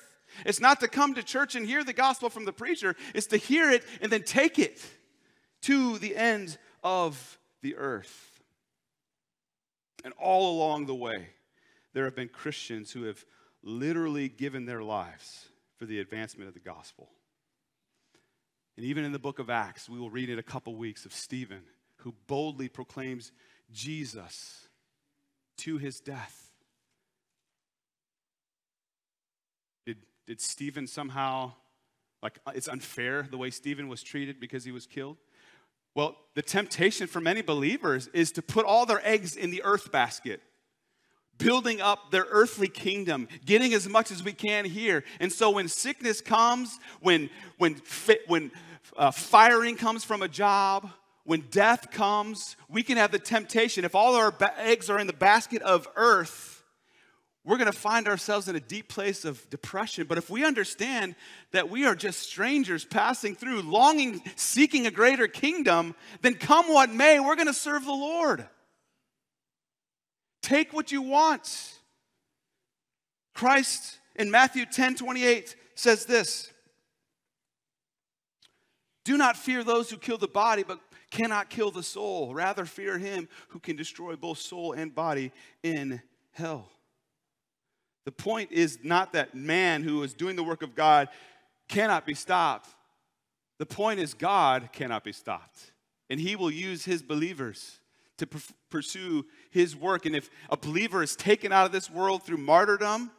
It's 0.46 0.60
not 0.60 0.80
to 0.82 0.88
come 0.88 1.14
to 1.14 1.24
church 1.24 1.56
and 1.56 1.66
hear 1.66 1.84
the 1.84 1.94
gospel 1.94 2.30
from 2.30 2.46
the 2.46 2.52
preacher, 2.52 2.96
it's 3.14 3.28
to 3.28 3.38
hear 3.38 3.70
it 3.70 3.84
and 4.02 4.12
then 4.12 4.24
take 4.24 4.60
it 4.60 4.84
to 5.62 5.98
the 6.00 6.16
end 6.16 6.58
of 6.84 7.40
the 7.62 7.78
earth. 7.78 8.42
And 10.04 10.14
all 10.20 10.58
along 10.58 10.88
the 10.88 10.96
way, 10.96 11.30
there 11.94 12.06
have 12.06 12.16
been 12.16 12.30
Christians 12.30 12.92
who 12.92 13.04
have 13.04 13.24
literally 13.64 14.28
given 14.28 14.66
their 14.66 14.84
lives 14.84 15.48
for 15.78 15.86
the 15.86 16.00
advancement 16.00 16.48
of 16.48 16.54
the 16.54 16.60
gospel. 16.60 17.10
And 18.76 18.86
even 18.86 19.06
in 19.06 19.12
the 19.12 19.20
book 19.20 19.40
of 19.40 19.50
Acts, 19.50 19.88
we 19.88 20.00
will 20.00 20.10
read 20.10 20.30
in 20.30 20.40
a 20.40 20.44
couple 20.44 20.76
weeks 20.76 21.06
of 21.06 21.14
Stephen, 21.14 21.62
who 21.98 22.14
boldly 22.28 22.68
proclaims 22.68 23.32
Jesus 23.72 24.68
to 25.58 25.78
his 25.78 26.00
death. 26.00 26.50
Did, 29.86 29.98
did 30.26 30.42
Stephen 30.42 30.88
somehow, 30.88 31.54
like, 32.24 32.40
uh, 32.48 32.54
it's 32.56 32.68
unfair 32.68 33.28
the 33.30 33.38
way 33.38 33.52
Stephen 33.52 33.88
was 33.88 34.02
treated 34.02 34.40
because 34.40 34.66
he 34.66 34.72
was 34.72 34.88
killed? 34.88 35.18
Well, 35.96 36.18
the 36.34 36.42
temptation 36.42 37.06
for 37.06 37.22
many 37.22 37.44
believers 37.44 38.10
is 38.14 38.32
to 38.32 38.42
put 38.42 38.66
all 38.66 38.88
their 38.88 39.06
eggs 39.08 39.36
in 39.36 39.52
the 39.52 39.62
earth 39.64 39.92
basket 39.92 40.42
building 41.38 41.82
up 41.82 42.12
their 42.12 42.26
earthly 42.30 42.68
kingdom, 42.68 43.28
getting 43.46 43.74
as 43.74 43.88
much 43.88 44.12
as 44.12 44.24
we 44.24 44.34
can 44.34 44.66
here. 44.66 45.04
And 45.20 45.32
so 45.32 45.52
when 45.52 45.68
sickness 45.68 46.22
comes, 46.22 46.80
when 47.02 47.30
when 47.58 47.82
when 48.28 48.52
uh, 48.98 49.12
firing 49.12 49.76
comes 49.76 50.04
from 50.04 50.22
a 50.22 50.28
job, 50.28 50.90
when 51.26 51.42
death 51.52 51.92
comes, 51.92 52.56
we 52.70 52.84
can 52.84 52.98
have 52.98 53.12
the 53.12 53.20
temptation. 53.20 53.86
If 53.86 53.96
all 53.96 54.16
our 54.16 54.32
ba- 54.32 54.54
eggs 54.60 54.90
are 54.90 55.00
in 55.00 55.08
the 55.08 55.14
basket 55.14 55.62
of 55.62 55.88
earth, 55.96 56.64
we're 57.46 57.58
going 57.58 57.72
to 57.72 57.78
find 57.78 58.08
ourselves 58.08 58.48
in 58.48 58.56
a 58.56 58.60
deep 58.60 58.88
place 58.88 59.26
of 59.26 59.50
depression. 59.50 60.08
But 60.08 60.18
if 60.18 60.30
we 60.30 60.46
understand 60.46 61.16
that 61.52 61.70
we 61.70 61.86
are 61.86 61.96
just 61.96 62.20
strangers 62.20 62.86
passing 62.86 63.36
through, 63.36 63.64
longing, 63.64 64.22
seeking 64.36 64.88
a 64.88 64.92
greater 64.92 65.28
kingdom, 65.28 65.94
then 66.22 66.36
come 66.36 66.68
what 66.68 66.90
may, 66.90 67.20
we're 67.20 67.36
going 67.36 67.48
to 67.48 67.54
serve 67.54 67.84
the 67.84 67.92
Lord. 67.92 68.48
Take 70.44 70.74
what 70.74 70.92
you 70.92 71.02
want. 71.02 71.74
Christ 73.34 73.98
in 74.16 74.30
Matthew 74.30 74.66
10 74.66 74.96
28 74.96 75.56
says 75.74 76.06
this 76.06 76.52
Do 79.06 79.18
not 79.18 79.38
fear 79.38 79.64
those 79.64 79.90
who 79.90 79.98
kill 79.98 80.20
the 80.20 80.28
body, 80.28 80.62
but 80.62 80.80
cannot 81.10 81.50
kill 81.50 81.72
the 81.72 81.82
soul. 81.82 82.34
Rather, 82.36 82.66
fear 82.66 83.00
him 83.00 83.28
who 83.50 83.60
can 83.60 83.76
destroy 83.76 84.16
both 84.16 84.38
soul 84.38 84.74
and 84.74 84.94
body 84.94 85.32
in 85.64 86.02
hell. 86.32 86.70
The 88.06 88.12
point 88.12 88.52
is 88.52 88.80
not 88.84 89.14
that 89.14 89.34
man 89.34 89.82
who 89.82 90.04
is 90.04 90.14
doing 90.14 90.36
the 90.36 90.44
work 90.44 90.62
of 90.62 90.76
God 90.76 91.08
cannot 91.70 92.06
be 92.06 92.16
stopped. 92.16 92.70
The 93.60 93.66
point 93.66 94.02
is, 94.02 94.14
God 94.14 94.70
cannot 94.74 95.06
be 95.06 95.14
stopped. 95.14 95.72
And 96.10 96.20
he 96.20 96.36
will 96.36 96.52
use 96.52 96.84
his 96.84 97.02
believers 97.02 97.80
to 98.18 98.28
pursue 98.70 99.26
his 99.52 99.76
work. 99.76 100.06
And 100.06 100.16
if 100.16 100.30
a 100.50 100.58
believer 100.58 101.04
is 101.04 101.16
taken 101.16 101.52
out 101.52 101.66
of 101.66 101.72
this 101.72 101.90
world 101.90 102.24
through 102.24 102.38
martyrdom, 102.38 103.12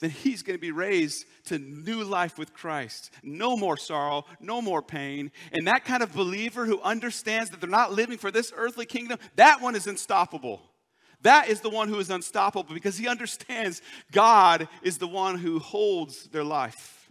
then 0.00 0.10
he's 0.10 0.42
going 0.42 0.56
to 0.56 0.60
be 0.60 0.72
raised 0.72 1.24
to 1.46 1.58
new 1.58 2.02
life 2.04 2.36
with 2.36 2.52
Christ. 2.52 3.10
No 3.22 3.56
more 3.56 3.76
sorrow, 3.76 4.24
no 4.40 4.60
more 4.60 4.82
pain. 4.82 5.30
And 5.52 5.66
that 5.66 5.84
kind 5.84 6.02
of 6.02 6.12
believer 6.12 6.66
who 6.66 6.80
understands 6.82 7.50
that 7.50 7.60
they're 7.60 7.70
not 7.70 7.92
living 7.92 8.18
for 8.18 8.30
this 8.30 8.52
earthly 8.54 8.86
kingdom, 8.86 9.18
that 9.36 9.62
one 9.62 9.74
is 9.74 9.86
unstoppable. 9.86 10.60
That 11.22 11.48
is 11.48 11.60
the 11.60 11.70
one 11.70 11.88
who 11.88 11.98
is 12.00 12.10
unstoppable 12.10 12.74
because 12.74 12.98
he 12.98 13.08
understands 13.08 13.80
God 14.12 14.68
is 14.82 14.98
the 14.98 15.08
one 15.08 15.38
who 15.38 15.58
holds 15.58 16.24
their 16.24 16.44
life, 16.44 17.10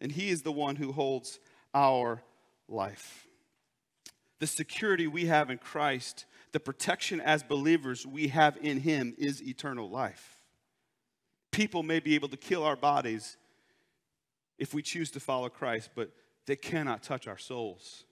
and 0.00 0.10
he 0.10 0.30
is 0.30 0.42
the 0.42 0.50
one 0.50 0.74
who 0.74 0.90
holds 0.90 1.38
our 1.72 2.20
life. 2.68 3.28
The 4.40 4.48
security 4.48 5.06
we 5.06 5.26
have 5.26 5.50
in 5.50 5.58
Christ, 5.58 6.24
the 6.54 6.60
protection 6.60 7.20
as 7.20 7.42
believers 7.42 8.06
we 8.06 8.28
have 8.28 8.56
in 8.62 8.78
him 8.78 9.12
is 9.18 9.42
eternal 9.42 9.90
life. 9.90 10.40
People 11.50 11.82
may 11.82 11.98
be 11.98 12.14
able 12.14 12.28
to 12.28 12.36
kill 12.36 12.62
our 12.62 12.76
bodies 12.76 13.36
if 14.56 14.72
we 14.72 14.80
choose 14.80 15.10
to 15.10 15.20
follow 15.20 15.48
Christ, 15.48 15.90
but 15.96 16.12
they 16.46 16.54
cannot 16.54 17.02
touch 17.02 17.26
our 17.26 17.38
souls. 17.38 18.04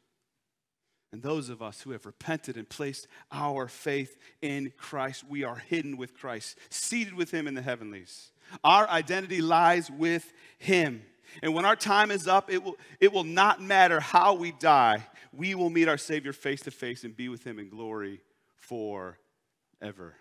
And 1.13 1.23
those 1.23 1.51
of 1.51 1.63
us 1.63 1.83
who 1.83 1.93
have 1.93 2.05
repented 2.05 2.57
and 2.57 2.69
placed 2.69 3.07
our 3.31 3.69
faith 3.69 4.19
in 4.41 4.73
Christ, 4.77 5.23
we 5.29 5.45
are 5.45 5.57
hidden 5.57 5.97
with 5.97 6.19
Christ, 6.19 6.59
seated 6.69 7.15
with 7.15 7.31
Him 7.31 7.47
in 7.47 7.55
the 7.55 7.63
heavenlies. 7.63 8.33
Our 8.65 8.89
identity 8.89 9.41
lies 9.41 9.89
with 9.89 10.33
Him. 10.59 11.03
And 11.45 11.55
when 11.55 11.65
our 11.65 11.77
time 11.77 12.11
is 12.11 12.27
up, 12.27 12.51
it 12.51 12.65
will, 12.65 12.77
it 12.99 13.13
will 13.13 13.23
not 13.23 13.63
matter 13.63 14.01
how 14.01 14.35
we 14.35 14.51
die. 14.51 15.07
We 15.33 15.55
will 15.55 15.71
meet 15.71 15.87
our 15.87 15.97
Savior 15.97 16.33
face 16.33 16.63
to 16.63 16.73
face 16.73 17.05
and 17.05 17.17
be 17.17 17.29
with 17.29 17.45
Him 17.45 17.61
in 17.61 17.69
glory 17.69 18.21
forever. 18.63 20.15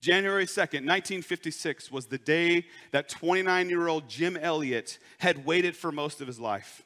January 0.00 0.46
2nd, 0.46 0.86
1956 0.86 1.92
was 1.92 2.06
the 2.06 2.18
day 2.18 2.64
that 2.90 3.08
29 3.08 3.68
year 3.68 3.88
old 3.88 4.08
Jim 4.08 4.36
Elliot 4.36 4.98
had 5.18 5.44
waited 5.44 5.76
for 5.76 5.92
most 5.92 6.20
of 6.20 6.26
his 6.26 6.40
life. 6.40 6.82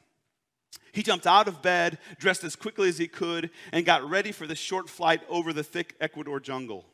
He 0.92 1.02
jumped 1.02 1.26
out 1.26 1.46
of 1.46 1.62
bed, 1.62 1.98
dressed 2.18 2.44
as 2.44 2.56
quickly 2.56 2.88
as 2.88 2.98
he 2.98 3.06
could, 3.06 3.50
and 3.72 3.86
got 3.86 4.08
ready 4.08 4.32
for 4.32 4.46
the 4.46 4.56
short 4.56 4.88
flight 4.88 5.20
over 5.28 5.52
the 5.52 5.62
thick 5.62 5.94
Ecuador 6.00 6.40
jungle. 6.40 6.84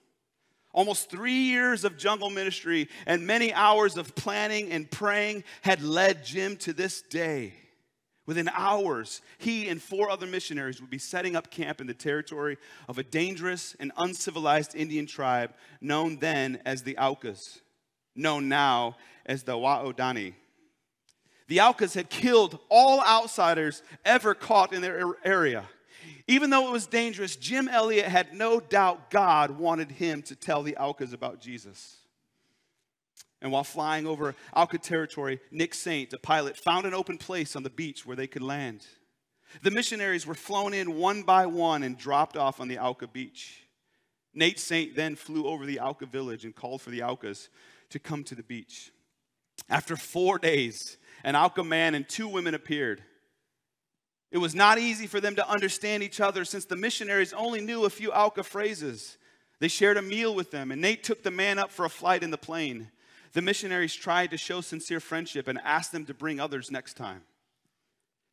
Almost 0.73 1.11
three 1.11 1.33
years 1.33 1.85
of 1.85 1.99
jungle 1.99 2.31
ministry 2.31 2.89
and 3.07 3.27
many 3.27 3.53
hours 3.53 3.97
of 3.97 4.15
planning 4.15 4.71
and 4.71 4.91
praying 4.91 5.45
had 5.63 5.83
led 5.83 6.25
Jim 6.25 6.57
to 6.59 6.73
this 6.73 7.03
day. 7.03 7.55
Within 8.31 8.49
hours, 8.51 9.23
he 9.39 9.67
and 9.67 9.83
four 9.83 10.09
other 10.09 10.25
missionaries 10.25 10.81
would 10.81 10.89
be 10.89 10.99
setting 10.99 11.35
up 11.35 11.51
camp 11.51 11.81
in 11.81 11.89
the 11.89 11.95
territory 11.95 12.59
of 12.89 12.97
a 12.97 13.03
dangerous 13.03 13.75
and 13.81 13.91
uncivilized 13.97 14.77
Indian 14.77 15.05
tribe 15.05 15.53
known 15.81 16.17
then 16.21 16.63
as 16.65 16.85
the 16.85 16.97
Aucas, 16.97 17.59
known 18.15 18.49
now 18.49 18.97
as 19.27 19.43
the 19.43 19.55
Waodani. 19.55 20.35
The 21.49 21.59
Aucas 21.59 21.95
had 21.95 22.09
killed 22.09 22.61
all 22.69 23.01
outsiders 23.01 23.83
ever 24.05 24.35
caught 24.35 24.73
in 24.73 24.81
their 24.81 25.17
area. 25.25 25.65
Even 26.29 26.51
though 26.51 26.69
it 26.69 26.73
was 26.73 26.87
dangerous, 26.87 27.35
Jim 27.35 27.67
Elliot 27.67 28.07
had 28.07 28.33
no 28.33 28.61
doubt 28.61 29.11
God 29.11 29.59
wanted 29.59 29.91
him 29.91 30.23
to 30.23 30.37
tell 30.37 30.63
the 30.63 30.77
Aucas 30.77 31.13
about 31.13 31.41
Jesus. 31.41 32.00
And 33.43 33.51
while 33.51 33.65
flying 33.65 34.07
over 34.07 34.35
Auca 34.55 34.79
territory, 34.79 35.41
Nick 35.51 35.75
Saint, 35.75 36.13
a 36.13 36.19
pilot, 36.19 36.57
found 36.57 36.87
an 36.87 36.95
open 36.95 37.17
place 37.17 37.57
on 37.57 37.63
the 37.63 37.71
beach 37.71 38.05
where 38.05 38.17
they 38.17 38.27
could 38.27 38.43
land. 38.43 38.87
The 39.63 39.71
missionaries 39.71 40.27
were 40.27 40.35
flown 40.35 40.75
in 40.75 40.97
one 40.97 41.23
by 41.23 41.47
one 41.47 41.83
and 41.83 41.97
dropped 41.97 42.37
off 42.37 42.61
on 42.61 42.69
the 42.69 42.79
Auca 42.79 43.09
beach. 43.09 43.67
Nate 44.35 44.61
Saint 44.61 44.95
then 44.95 45.17
flew 45.17 45.47
over 45.47 45.67
the 45.67 45.81
Auca 45.81 46.07
village 46.07 46.45
and 46.45 46.55
called 46.55 46.83
for 46.83 46.91
the 46.91 47.03
Aucas 47.03 47.49
to 47.91 47.99
come 47.99 48.23
to 48.25 48.35
the 48.35 48.43
beach. 48.43 48.93
After 49.69 49.97
four 49.97 50.39
days, 50.39 50.99
an 51.25 51.35
Auca 51.35 51.65
man 51.65 51.95
and 51.95 52.09
two 52.09 52.29
women 52.29 52.55
appeared. 52.55 53.03
It 54.31 54.39
was 54.39 54.55
not 54.55 54.79
easy 54.79 55.07
for 55.07 55.21
them 55.21 55.35
to 55.37 55.49
understand 55.49 56.03
each 56.03 56.21
other 56.21 56.45
since 56.45 56.65
the 56.65 56.77
missionaries 56.77 57.33
only 57.33 57.61
knew 57.61 57.85
a 57.85 57.91
few 57.91 58.13
Auca 58.13 58.45
phrases. 58.45 59.19
They 59.59 59.69
shared 59.69 59.97
a 59.97 60.03
meal 60.03 60.35
with 60.35 60.53
them, 60.53 60.71
and 60.71 60.81
Nate 60.81 61.03
took 61.03 61.23
the 61.23 61.33
man 61.33 61.59
up 61.59 61.71
for 61.71 61.85
a 61.85 61.91
flight 61.91 62.23
in 62.23 62.31
the 62.31 62.39
plane. 62.39 62.91
The 63.33 63.43
missionaries 63.43 63.95
tried 63.95 64.31
to 64.33 64.37
show 64.37 64.61
sincere 64.61 65.01
friendship 65.01 65.47
and 65.47 65.59
asked 65.65 65.93
them 65.93 66.05
to 66.07 66.15
bring 66.15 66.41
others 66.41 66.71
next 66.71 66.95
time. 66.95 67.23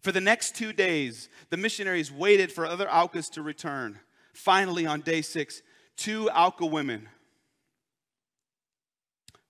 For 0.01 0.11
the 0.11 0.21
next 0.21 0.55
two 0.55 0.73
days, 0.73 1.29
the 1.49 1.57
missionaries 1.57 2.11
waited 2.11 2.51
for 2.51 2.65
other 2.65 2.87
Aucas 2.87 3.29
to 3.31 3.41
return. 3.41 3.99
Finally, 4.33 4.85
on 4.85 5.01
day 5.01 5.21
six, 5.21 5.61
two 5.95 6.29
Auca 6.29 6.65
women 6.65 7.09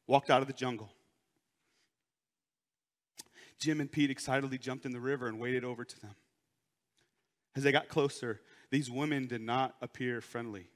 walked 0.06 0.30
out 0.30 0.42
of 0.42 0.48
the 0.48 0.54
jungle. 0.54 0.90
Jim 3.60 3.82
and 3.82 3.92
Pete 3.92 4.12
excitedly 4.12 4.58
jumped 4.58 4.86
in 4.86 4.92
the 4.92 5.00
river 5.00 5.28
and 5.28 5.40
waded 5.40 5.64
over 5.64 5.84
to 5.84 6.00
them. 6.02 6.16
As 7.56 7.64
they 7.64 7.72
got 7.72 7.90
closer, 7.90 8.42
these 8.70 8.90
women 8.90 9.28
did 9.28 9.42
not 9.42 9.76
appear 9.82 10.22
friendly. 10.22 10.70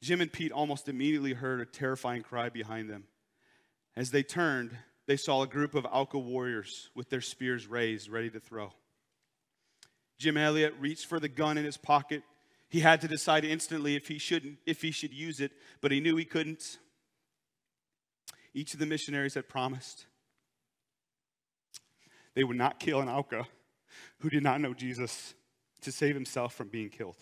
Jim 0.00 0.20
and 0.20 0.32
Pete 0.32 0.52
almost 0.52 0.88
immediately 0.88 1.32
heard 1.32 1.60
a 1.60 1.66
terrifying 1.66 2.22
cry 2.22 2.48
behind 2.48 2.88
them. 2.88 3.04
As 3.98 4.12
they 4.12 4.22
turned, 4.22 4.78
they 5.08 5.16
saw 5.16 5.42
a 5.42 5.46
group 5.48 5.74
of 5.74 5.84
Auca 5.90 6.20
warriors 6.20 6.88
with 6.94 7.10
their 7.10 7.20
spears 7.20 7.66
raised, 7.66 8.08
ready 8.08 8.30
to 8.30 8.38
throw. 8.38 8.72
Jim 10.18 10.36
Elliot 10.36 10.72
reached 10.78 11.06
for 11.06 11.18
the 11.18 11.28
gun 11.28 11.58
in 11.58 11.64
his 11.64 11.76
pocket. 11.76 12.22
He 12.68 12.78
had 12.78 13.00
to 13.00 13.08
decide 13.08 13.44
instantly 13.44 13.96
if 13.96 14.06
he 14.06 14.18
shouldn't, 14.18 14.58
if 14.66 14.82
he 14.82 14.92
should 14.92 15.12
use 15.12 15.40
it, 15.40 15.50
but 15.80 15.90
he 15.90 15.98
knew 15.98 16.14
he 16.14 16.24
couldn't. 16.24 16.78
Each 18.54 18.72
of 18.72 18.78
the 18.78 18.86
missionaries 18.86 19.34
had 19.34 19.48
promised 19.48 20.06
they 22.34 22.44
would 22.44 22.56
not 22.56 22.78
kill 22.78 23.00
an 23.00 23.08
Auca 23.08 23.48
who 24.20 24.30
did 24.30 24.44
not 24.44 24.60
know 24.60 24.74
Jesus 24.74 25.34
to 25.80 25.90
save 25.90 26.14
himself 26.14 26.54
from 26.54 26.68
being 26.68 26.88
killed. 26.88 27.18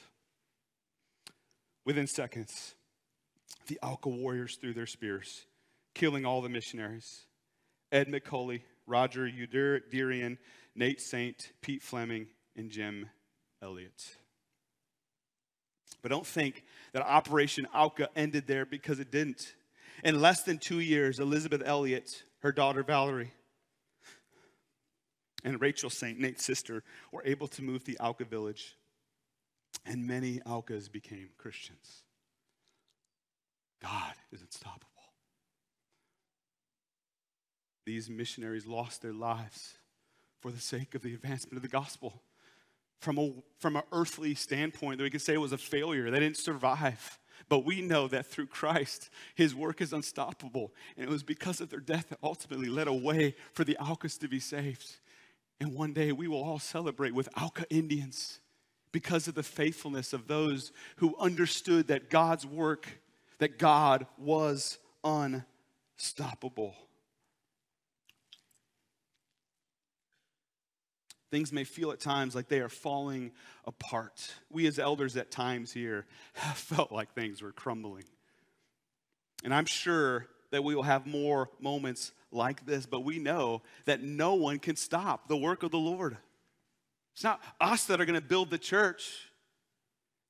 Within 1.87 2.07
seconds, 2.07 2.75
the 3.67 3.79
Auca 3.83 4.11
warriors 4.11 4.57
threw 4.57 4.75
their 4.75 4.85
spears, 4.85 5.47
killing 5.97 6.27
all 6.27 6.43
the 6.43 6.49
missionaries 6.49 7.23
Ed 7.91 8.09
McCully, 8.09 8.63
Roger 8.87 9.29
Youderian, 9.29 10.37
Nate 10.75 11.01
Saint, 11.01 11.53
Pete 11.63 11.83
Fleming, 11.83 12.27
and 12.57 12.71
Jim 12.71 13.09
Elliot. 13.63 14.17
But 16.03 16.11
don't 16.11 16.27
think 16.27 16.65
that 16.93 17.03
Operation 17.03 17.67
Auca 17.75 18.09
ended 18.15 18.47
there 18.47 18.67
because 18.67 19.01
it 19.01 19.11
didn't. 19.11 19.55
In 20.05 20.21
less 20.21 20.43
than 20.43 20.59
two 20.59 20.81
years, 20.81 21.19
Elisabeth 21.19 21.63
Elliot, 21.65 22.25
her 22.41 22.53
daughter 22.53 22.83
Valerie, 22.83 23.33
and 25.45 25.61
Rachel 25.61 25.89
Saint 25.91 26.19
Nate's 26.19 26.45
sister 26.45 26.83
were 27.13 27.23
able 27.25 27.47
to 27.49 27.63
move 27.63 27.85
the 27.85 27.99
Auca 27.99 28.25
village, 28.25 28.77
and 29.87 30.07
many 30.07 30.43
Aucas 30.45 30.89
became 30.89 31.31
Christians. 31.39 32.03
God 33.81 34.13
is 34.33 34.43
unstoppable. 34.43 34.96
These 37.87 38.11
missionaries 38.11 38.67
lost 38.67 39.01
their 39.01 39.15
lives 39.15 39.79
for 40.41 40.51
the 40.51 40.61
sake 40.61 40.95
of 40.95 41.03
the 41.03 41.15
advancement 41.15 41.57
of 41.57 41.63
the 41.63 41.69
gospel. 41.69 42.21
From 43.01 43.19
a 43.19 43.33
from 43.59 43.77
an 43.77 43.83
earthly 43.93 44.35
standpoint, 44.35 44.99
that 44.99 45.05
we 45.05 45.11
could 45.11 45.23
say 45.23 45.35
it 45.35 45.41
was 45.41 45.53
a 45.53 45.59
failure. 45.59 46.11
They 46.11 46.21
didn't 46.21 46.37
survive. 46.37 47.19
But 47.49 47.61
we 47.61 47.81
know 47.81 48.09
that 48.09 48.27
through 48.27 48.47
Christ, 48.47 49.11
his 49.35 49.55
work 49.55 49.81
is 49.81 49.93
unstoppable. 49.93 50.73
And 50.97 51.07
it 51.07 51.11
was 51.11 51.23
because 51.23 51.61
of 51.61 51.69
their 51.71 51.81
death 51.81 52.09
that 52.09 52.19
ultimately 52.23 52.69
led 52.69 52.89
a 52.89 52.93
way 52.93 53.37
for 53.53 53.63
the 53.63 53.77
Aucas 53.77 54.19
to 54.19 54.29
be 54.29 54.41
saved. 54.41 54.97
And 55.61 55.75
one 55.75 55.93
day 55.93 56.13
we 56.13 56.29
will 56.29 56.43
all 56.43 56.59
celebrate 56.59 57.15
with 57.15 57.29
Auca 57.41 57.65
Indians 57.71 58.41
because 58.91 59.29
of 59.29 59.35
the 59.35 59.43
faithfulness 59.43 60.13
of 60.13 60.27
those 60.27 60.73
who 60.97 61.15
understood 61.19 61.87
that 61.89 62.11
God's 62.11 62.47
work, 62.47 63.01
that 63.39 63.59
God 63.59 64.07
was 64.19 64.79
unstoppable. 65.05 66.75
Things 71.31 71.53
may 71.53 71.65
feel 71.65 71.91
at 71.91 72.01
times 72.01 72.35
like 72.35 72.49
they 72.49 72.61
are 72.61 72.69
falling 72.69 73.33
apart. 73.65 74.33
We, 74.51 74.67
as 74.67 74.79
elders, 74.79 75.17
at 75.17 75.31
times 75.31 75.73
here 75.73 76.07
have 76.35 76.57
felt 76.57 76.93
like 76.93 77.13
things 77.15 77.43
were 77.43 77.53
crumbling. 77.53 78.05
And 79.45 79.53
I'm 79.53 79.67
sure 79.67 80.27
that 80.51 80.63
we 80.63 80.75
will 80.75 80.83
have 80.85 81.07
more 81.07 81.51
moments 81.61 82.13
like 82.31 82.65
this, 82.65 82.87
but 82.87 83.01
we 83.01 83.19
know 83.19 83.63
that 83.85 84.03
no 84.03 84.35
one 84.35 84.59
can 84.59 84.77
stop 84.77 85.29
the 85.29 85.37
work 85.37 85.63
of 85.63 85.71
the 85.71 85.79
Lord. 85.79 86.17
It's 87.15 87.25
not 87.25 87.41
us 87.61 87.87
that 87.87 88.01
are 88.01 88.05
going 88.05 88.21
to 88.21 88.27
build 88.27 88.51
the 88.51 88.59
church, 88.59 89.31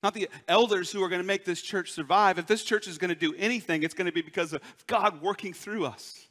not 0.03 0.15
the 0.15 0.29
elders 0.49 0.91
who 0.91 1.03
are 1.03 1.09
going 1.09 1.21
to 1.21 1.27
make 1.27 1.45
this 1.45 1.61
church 1.61 1.93
survive. 1.93 2.39
If 2.39 2.47
this 2.47 2.63
church 2.63 2.87
is 2.87 2.97
going 2.97 3.09
to 3.09 3.15
do 3.15 3.35
anything, 3.37 3.83
it's 3.83 3.95
going 3.95 4.07
to 4.07 4.13
be 4.13 4.23
because 4.23 4.53
of 4.53 4.63
God 4.87 5.21
working 5.21 5.53
through 5.53 5.87
us. 5.87 6.26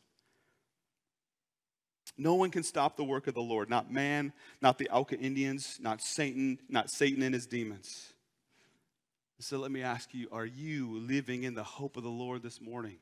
No 2.18 2.36
one 2.36 2.50
can 2.50 2.64
stop 2.64 2.96
the 2.96 3.04
work 3.04 3.28
of 3.28 3.34
the 3.34 3.42
Lord, 3.42 3.70
not 3.70 3.92
man, 3.92 4.32
not 4.62 4.78
the 4.78 4.90
Auca 4.90 5.18
Indians, 5.18 5.80
not 5.82 6.02
Satan, 6.02 6.60
not 6.70 6.90
Satan 6.90 7.22
and 7.24 7.34
his 7.34 7.46
demons. 7.46 8.14
So 9.40 9.58
let 9.58 9.70
me 9.70 9.82
ask 9.82 10.14
you 10.14 10.30
are 10.32 10.46
you 10.46 10.98
living 10.98 11.44
in 11.44 11.56
the 11.56 11.64
hope 11.64 11.98
of 11.98 12.04
the 12.04 12.10
Lord 12.10 12.42
this 12.42 12.62
morning? 12.62 12.98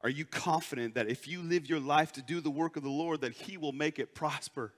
Are 0.00 0.10
you 0.10 0.24
confident 0.24 0.94
that 0.94 1.08
if 1.08 1.26
you 1.26 1.42
live 1.42 1.68
your 1.68 1.80
life 1.80 2.12
to 2.12 2.22
do 2.22 2.40
the 2.40 2.50
work 2.50 2.76
of 2.76 2.82
the 2.82 2.90
Lord, 2.90 3.22
that 3.22 3.32
He 3.32 3.56
will 3.56 3.72
make 3.72 3.98
it 3.98 4.14
prosper? 4.14 4.72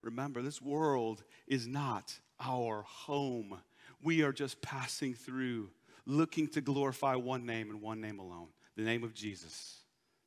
Remember, 0.00 0.40
this 0.42 0.62
world 0.62 1.22
is 1.46 1.66
not 1.66 2.18
our 2.40 2.82
home. 2.82 3.60
We 4.02 4.22
are 4.22 4.32
just 4.32 4.62
passing 4.62 5.14
through, 5.14 5.70
looking 6.06 6.48
to 6.48 6.60
glorify 6.60 7.16
one 7.16 7.44
name 7.44 7.68
and 7.70 7.82
one 7.82 8.00
name 8.00 8.18
alone 8.20 8.48
the 8.76 8.82
name 8.82 9.04
of 9.04 9.12
Jesus 9.12 9.81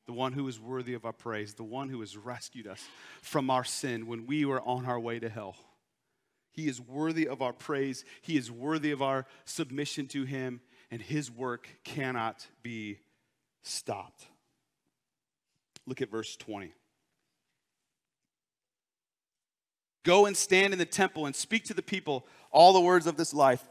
the 0.06 0.13
one 0.13 0.34
who 0.34 0.48
is 0.48 0.60
worthy 0.60 0.94
of 0.94 1.06
our 1.06 1.13
praise, 1.13 1.54
the 1.54 1.63
one 1.63 1.89
who 1.89 2.00
has 2.02 2.15
rescued 2.15 2.68
us 2.68 2.84
from 3.22 3.50
our 3.50 3.63
sin 3.63 4.08
when 4.08 4.26
we 4.28 4.46
were 4.46 4.62
on 4.62 4.86
our 4.86 5.00
way 5.00 5.20
to 5.20 5.30
hell. 5.30 5.56
He 6.52 6.68
is 6.68 6.80
worthy 6.80 7.28
of 7.28 7.41
our 7.41 7.54
praise, 7.54 8.06
He 8.22 8.38
is 8.38 8.52
worthy 8.52 8.91
of 8.91 9.02
our 9.02 9.26
submission 9.46 10.08
to 10.10 10.24
Him, 10.24 10.62
and 10.91 11.02
His 11.02 11.30
work 11.30 11.68
cannot 11.84 12.48
be 12.63 13.00
stopped. 13.63 14.28
Look 15.86 16.02
at 16.02 16.10
verse 16.10 16.36
20. 16.38 16.72
Go 20.04 20.28
and 20.28 20.38
stand 20.38 20.72
in 20.72 20.80
the 20.80 20.86
temple 20.86 21.26
and 21.26 21.36
speak 21.36 21.65
to 21.65 21.74
the 21.74 21.82
people 21.82 22.28
all 22.52 22.74
the 22.74 22.80
words 22.80 23.08
of 23.08 23.18
this 23.18 23.34
life. 23.34 23.63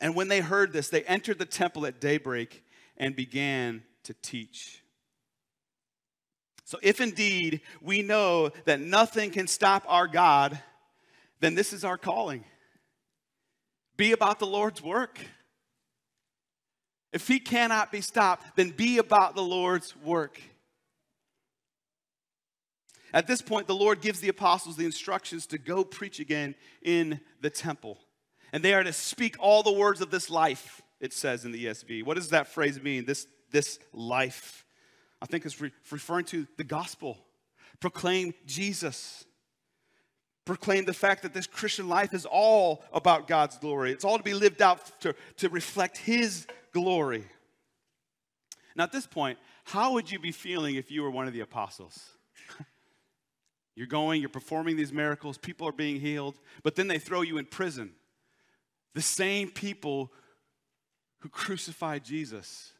And 0.00 0.16
when 0.16 0.28
they 0.28 0.40
heard 0.40 0.72
this, 0.72 0.88
they 0.88 1.02
entered 1.02 1.38
the 1.38 1.44
temple 1.44 1.86
at 1.86 2.00
daybreak 2.00 2.64
and 2.96 3.14
began 3.14 3.82
to 4.04 4.14
teach. 4.14 4.81
So, 6.72 6.78
if 6.80 7.02
indeed 7.02 7.60
we 7.82 8.00
know 8.00 8.48
that 8.64 8.80
nothing 8.80 9.30
can 9.30 9.46
stop 9.46 9.84
our 9.86 10.06
God, 10.06 10.58
then 11.38 11.54
this 11.54 11.74
is 11.74 11.84
our 11.84 11.98
calling. 11.98 12.46
Be 13.98 14.12
about 14.12 14.38
the 14.38 14.46
Lord's 14.46 14.82
work. 14.82 15.20
If 17.12 17.28
he 17.28 17.40
cannot 17.40 17.92
be 17.92 18.00
stopped, 18.00 18.56
then 18.56 18.70
be 18.70 18.96
about 18.96 19.34
the 19.34 19.42
Lord's 19.42 19.94
work. 19.98 20.40
At 23.12 23.26
this 23.26 23.42
point, 23.42 23.66
the 23.66 23.74
Lord 23.74 24.00
gives 24.00 24.20
the 24.20 24.30
apostles 24.30 24.78
the 24.78 24.86
instructions 24.86 25.44
to 25.48 25.58
go 25.58 25.84
preach 25.84 26.20
again 26.20 26.54
in 26.80 27.20
the 27.42 27.50
temple. 27.50 27.98
And 28.50 28.62
they 28.62 28.72
are 28.72 28.82
to 28.82 28.94
speak 28.94 29.36
all 29.38 29.62
the 29.62 29.70
words 29.70 30.00
of 30.00 30.10
this 30.10 30.30
life, 30.30 30.80
it 31.00 31.12
says 31.12 31.44
in 31.44 31.52
the 31.52 31.66
ESV. 31.66 32.02
What 32.02 32.14
does 32.14 32.30
that 32.30 32.48
phrase 32.48 32.82
mean? 32.82 33.04
This, 33.04 33.26
this 33.50 33.78
life. 33.92 34.64
I 35.22 35.26
think 35.26 35.46
it's 35.46 35.60
re- 35.60 35.70
referring 35.92 36.24
to 36.26 36.48
the 36.56 36.64
gospel. 36.64 37.16
Proclaim 37.78 38.34
Jesus. 38.44 39.24
Proclaim 40.44 40.84
the 40.84 40.92
fact 40.92 41.22
that 41.22 41.32
this 41.32 41.46
Christian 41.46 41.88
life 41.88 42.12
is 42.12 42.26
all 42.26 42.82
about 42.92 43.28
God's 43.28 43.56
glory. 43.56 43.92
It's 43.92 44.04
all 44.04 44.18
to 44.18 44.24
be 44.24 44.34
lived 44.34 44.60
out 44.60 45.00
to, 45.02 45.14
to 45.36 45.48
reflect 45.48 45.96
His 45.96 46.48
glory. 46.72 47.24
Now, 48.74 48.82
at 48.82 48.90
this 48.90 49.06
point, 49.06 49.38
how 49.62 49.92
would 49.92 50.10
you 50.10 50.18
be 50.18 50.32
feeling 50.32 50.74
if 50.74 50.90
you 50.90 51.02
were 51.02 51.10
one 51.10 51.28
of 51.28 51.32
the 51.32 51.40
apostles? 51.40 52.00
you're 53.76 53.86
going, 53.86 54.20
you're 54.20 54.28
performing 54.28 54.74
these 54.74 54.92
miracles, 54.92 55.38
people 55.38 55.68
are 55.68 55.72
being 55.72 56.00
healed, 56.00 56.36
but 56.64 56.74
then 56.74 56.88
they 56.88 56.98
throw 56.98 57.20
you 57.20 57.38
in 57.38 57.44
prison. 57.44 57.92
The 58.94 59.02
same 59.02 59.50
people 59.50 60.10
who 61.20 61.28
crucified 61.28 62.04
Jesus 62.04 62.72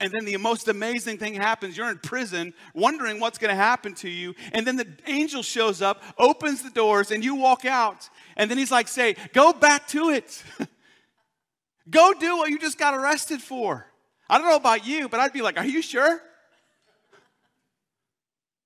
and 0.00 0.12
then 0.12 0.24
the 0.24 0.36
most 0.36 0.68
amazing 0.68 1.18
thing 1.18 1.34
happens. 1.34 1.76
You're 1.76 1.90
in 1.90 1.98
prison, 1.98 2.54
wondering 2.72 3.18
what's 3.18 3.36
going 3.38 3.50
to 3.50 3.56
happen 3.56 3.94
to 3.96 4.08
you. 4.08 4.34
And 4.52 4.64
then 4.64 4.76
the 4.76 4.86
angel 5.06 5.42
shows 5.42 5.82
up, 5.82 6.02
opens 6.16 6.62
the 6.62 6.70
doors, 6.70 7.10
and 7.10 7.24
you 7.24 7.34
walk 7.34 7.64
out. 7.64 8.08
And 8.36 8.48
then 8.48 8.58
he's 8.58 8.70
like, 8.70 8.86
say, 8.86 9.16
go 9.32 9.52
back 9.52 9.88
to 9.88 10.10
it. 10.10 10.42
go 11.90 12.12
do 12.12 12.36
what 12.36 12.50
you 12.50 12.60
just 12.60 12.78
got 12.78 12.94
arrested 12.94 13.42
for. 13.42 13.86
I 14.30 14.38
don't 14.38 14.46
know 14.46 14.56
about 14.56 14.86
you, 14.86 15.08
but 15.08 15.18
I'd 15.18 15.32
be 15.32 15.42
like, 15.42 15.58
are 15.58 15.66
you 15.66 15.82
sure? 15.82 16.20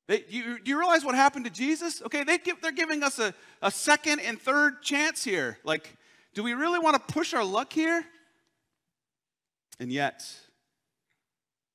They, 0.06 0.24
you, 0.28 0.58
do 0.58 0.70
you 0.70 0.78
realize 0.78 1.02
what 1.02 1.14
happened 1.14 1.46
to 1.46 1.50
Jesus? 1.50 2.02
Okay, 2.02 2.24
they 2.24 2.36
give, 2.36 2.60
they're 2.60 2.72
giving 2.72 3.02
us 3.02 3.18
a, 3.18 3.32
a 3.62 3.70
second 3.70 4.20
and 4.20 4.38
third 4.38 4.82
chance 4.82 5.24
here. 5.24 5.58
Like, 5.64 5.96
do 6.34 6.42
we 6.42 6.52
really 6.52 6.78
want 6.78 6.94
to 6.94 7.12
push 7.14 7.32
our 7.32 7.44
luck 7.44 7.72
here? 7.72 8.04
And 9.80 9.90
yet, 9.90 10.22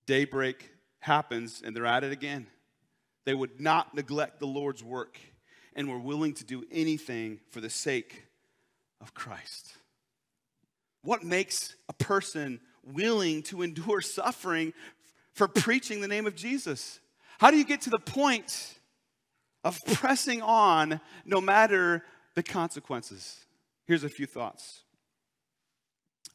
daybreak 0.08 0.72
happens 1.00 1.62
and 1.64 1.76
they're 1.76 1.86
at 1.86 2.04
it 2.04 2.12
again. 2.12 2.48
They 3.26 3.36
would 3.36 3.62
not 3.62 3.94
neglect 3.94 4.40
the 4.40 4.48
Lord's 4.48 4.84
work 4.84 5.20
and 5.76 5.90
were 5.90 6.00
willing 6.00 6.34
to 6.36 6.44
do 6.44 6.66
anything 6.72 7.40
for 7.52 7.62
the 7.62 7.70
sake 7.70 8.24
of 9.00 9.14
Christ. 9.14 9.74
What 11.04 11.24
makes 11.24 11.76
a 11.88 11.94
person 11.94 12.60
willing 12.84 13.44
to 13.44 13.62
endure 13.62 14.02
suffering 14.02 14.74
for 15.34 15.48
preaching 15.48 16.02
the 16.02 16.08
name 16.08 16.26
of 16.26 16.36
Jesus? 16.36 17.00
How 17.38 17.52
do 17.52 17.58
you 17.58 17.66
get 17.66 17.82
to 17.82 17.90
the 17.90 18.00
point 18.00 18.80
of 19.64 19.78
pressing 19.94 20.42
on 20.42 21.00
no 21.26 21.40
matter 21.40 22.04
the 22.34 22.44
consequences? 22.44 23.46
Here's 23.86 24.04
a 24.04 24.10
few 24.10 24.26
thoughts. 24.26 24.82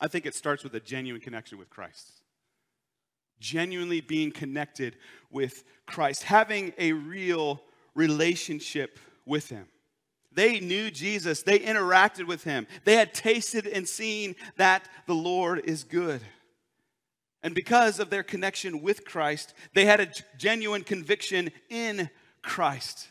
I 0.00 0.08
think 0.08 0.26
it 0.26 0.35
starts 0.35 0.62
with 0.62 0.74
a 0.74 0.80
genuine 0.80 1.20
connection 1.20 1.58
with 1.58 1.70
Christ 1.70 2.21
genuinely 3.42 4.00
being 4.00 4.31
connected 4.31 4.96
with 5.31 5.64
Christ, 5.87 6.22
having 6.22 6.72
a 6.78 6.92
real 6.92 7.61
relationship 7.94 8.98
with 9.26 9.48
Him. 9.50 9.66
They 10.35 10.61
knew 10.61 10.90
Jesus, 10.90 11.42
they 11.42 11.59
interacted 11.59 12.26
with 12.26 12.44
Him, 12.44 12.66
they 12.85 12.96
had 12.96 13.12
tasted 13.12 13.66
and 13.66 13.87
seen 13.87 14.37
that 14.57 14.88
the 15.07 15.14
Lord 15.14 15.62
is 15.64 15.85
good. 15.85 16.22
And 17.42 17.55
because 17.55 17.98
of 17.98 18.09
their 18.09 18.22
connection 18.22 18.83
with 18.83 19.05
Christ, 19.05 19.52
they 19.74 19.85
had 19.85 20.00
a 20.00 20.12
genuine 20.38 20.85
conviction 20.85 21.50
in 21.68 22.09
Christ. 22.40 23.09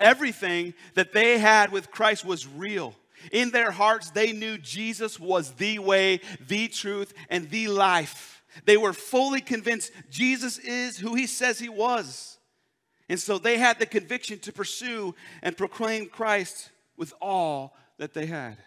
Everything 0.00 0.74
that 0.94 1.12
they 1.12 1.38
had 1.38 1.70
with 1.70 1.90
Christ 1.90 2.24
was 2.24 2.48
real. 2.48 2.94
In 3.32 3.50
their 3.50 3.70
hearts, 3.70 4.10
they 4.10 4.32
knew 4.32 4.58
Jesus 4.58 5.20
was 5.20 5.52
the 5.52 5.78
way, 5.78 6.20
the 6.48 6.68
truth, 6.68 7.12
and 7.28 7.48
the 7.50 7.68
life. 7.68 8.39
They 8.64 8.76
were 8.76 8.92
fully 8.92 9.40
convinced 9.40 9.92
Jesus 10.10 10.58
is 10.58 10.98
who 10.98 11.14
he 11.14 11.26
says 11.26 11.58
he 11.58 11.68
was. 11.68 12.38
And 13.08 13.18
so 13.18 13.38
they 13.38 13.58
had 13.58 13.78
the 13.78 13.86
conviction 13.86 14.38
to 14.40 14.52
pursue 14.52 15.14
and 15.42 15.56
proclaim 15.56 16.06
Christ 16.06 16.70
with 16.96 17.12
all 17.20 17.76
that 17.98 18.14
they 18.14 18.26
had. 18.26 18.58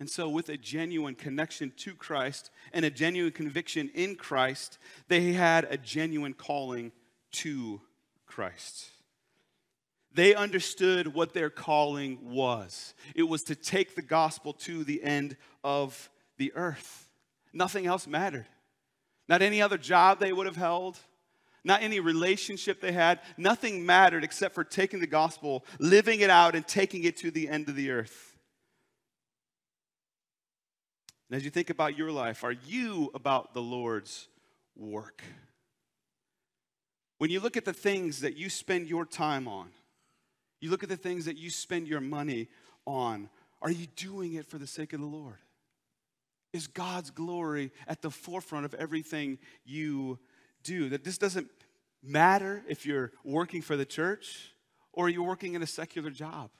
And 0.00 0.10
so, 0.10 0.28
with 0.28 0.48
a 0.48 0.56
genuine 0.56 1.14
connection 1.14 1.72
to 1.78 1.94
Christ 1.94 2.50
and 2.72 2.84
a 2.84 2.90
genuine 2.90 3.32
conviction 3.32 3.90
in 3.94 4.16
Christ, 4.16 4.78
they 5.08 5.32
had 5.32 5.66
a 5.70 5.76
genuine 5.76 6.34
calling 6.34 6.92
to 7.32 7.80
Christ. 8.26 8.90
They 10.12 10.34
understood 10.34 11.14
what 11.14 11.32
their 11.32 11.50
calling 11.50 12.18
was 12.22 12.94
it 13.14 13.24
was 13.24 13.42
to 13.44 13.54
take 13.56 13.94
the 13.94 14.02
gospel 14.02 14.52
to 14.52 14.84
the 14.84 15.02
end 15.02 15.36
of 15.62 16.08
the 16.38 16.52
earth. 16.54 17.08
Nothing 17.54 17.86
else 17.86 18.06
mattered. 18.06 18.46
Not 19.28 19.40
any 19.40 19.62
other 19.62 19.78
job 19.78 20.18
they 20.18 20.32
would 20.32 20.46
have 20.46 20.56
held, 20.56 20.98
not 21.64 21.82
any 21.82 22.00
relationship 22.00 22.80
they 22.80 22.92
had. 22.92 23.20
Nothing 23.38 23.86
mattered 23.86 24.22
except 24.22 24.54
for 24.54 24.64
taking 24.64 25.00
the 25.00 25.06
gospel, 25.06 25.64
living 25.78 26.20
it 26.20 26.28
out, 26.28 26.54
and 26.54 26.66
taking 26.66 27.04
it 27.04 27.16
to 27.18 27.30
the 27.30 27.48
end 27.48 27.70
of 27.70 27.76
the 27.76 27.90
earth. 27.90 28.36
And 31.30 31.36
as 31.36 31.44
you 31.44 31.50
think 31.50 31.70
about 31.70 31.96
your 31.96 32.10
life, 32.10 32.44
are 32.44 32.52
you 32.52 33.10
about 33.14 33.54
the 33.54 33.62
Lord's 33.62 34.28
work? 34.76 35.22
When 37.16 37.30
you 37.30 37.40
look 37.40 37.56
at 37.56 37.64
the 37.64 37.72
things 37.72 38.20
that 38.20 38.36
you 38.36 38.50
spend 38.50 38.88
your 38.88 39.06
time 39.06 39.48
on, 39.48 39.70
you 40.60 40.70
look 40.70 40.82
at 40.82 40.90
the 40.90 40.96
things 40.96 41.24
that 41.24 41.38
you 41.38 41.48
spend 41.48 41.88
your 41.88 42.00
money 42.00 42.48
on, 42.86 43.30
are 43.62 43.70
you 43.70 43.86
doing 43.96 44.34
it 44.34 44.44
for 44.44 44.58
the 44.58 44.66
sake 44.66 44.92
of 44.92 45.00
the 45.00 45.06
Lord? 45.06 45.38
Is 46.54 46.68
God's 46.68 47.10
glory 47.10 47.72
at 47.88 48.00
the 48.00 48.10
forefront 48.10 48.64
of 48.64 48.72
everything 48.74 49.38
you 49.64 50.20
do. 50.62 50.88
That 50.88 51.02
this 51.04 51.18
doesn't 51.18 51.48
matter 52.02 52.62
if 52.68 52.86
you're 52.86 53.10
working 53.24 53.60
for 53.60 53.76
the 53.76 53.84
church 53.84 54.54
or 54.92 55.08
you're 55.08 55.26
working 55.26 55.54
in 55.54 55.62
a 55.62 55.66
secular 55.66 56.10
job. 56.10 56.50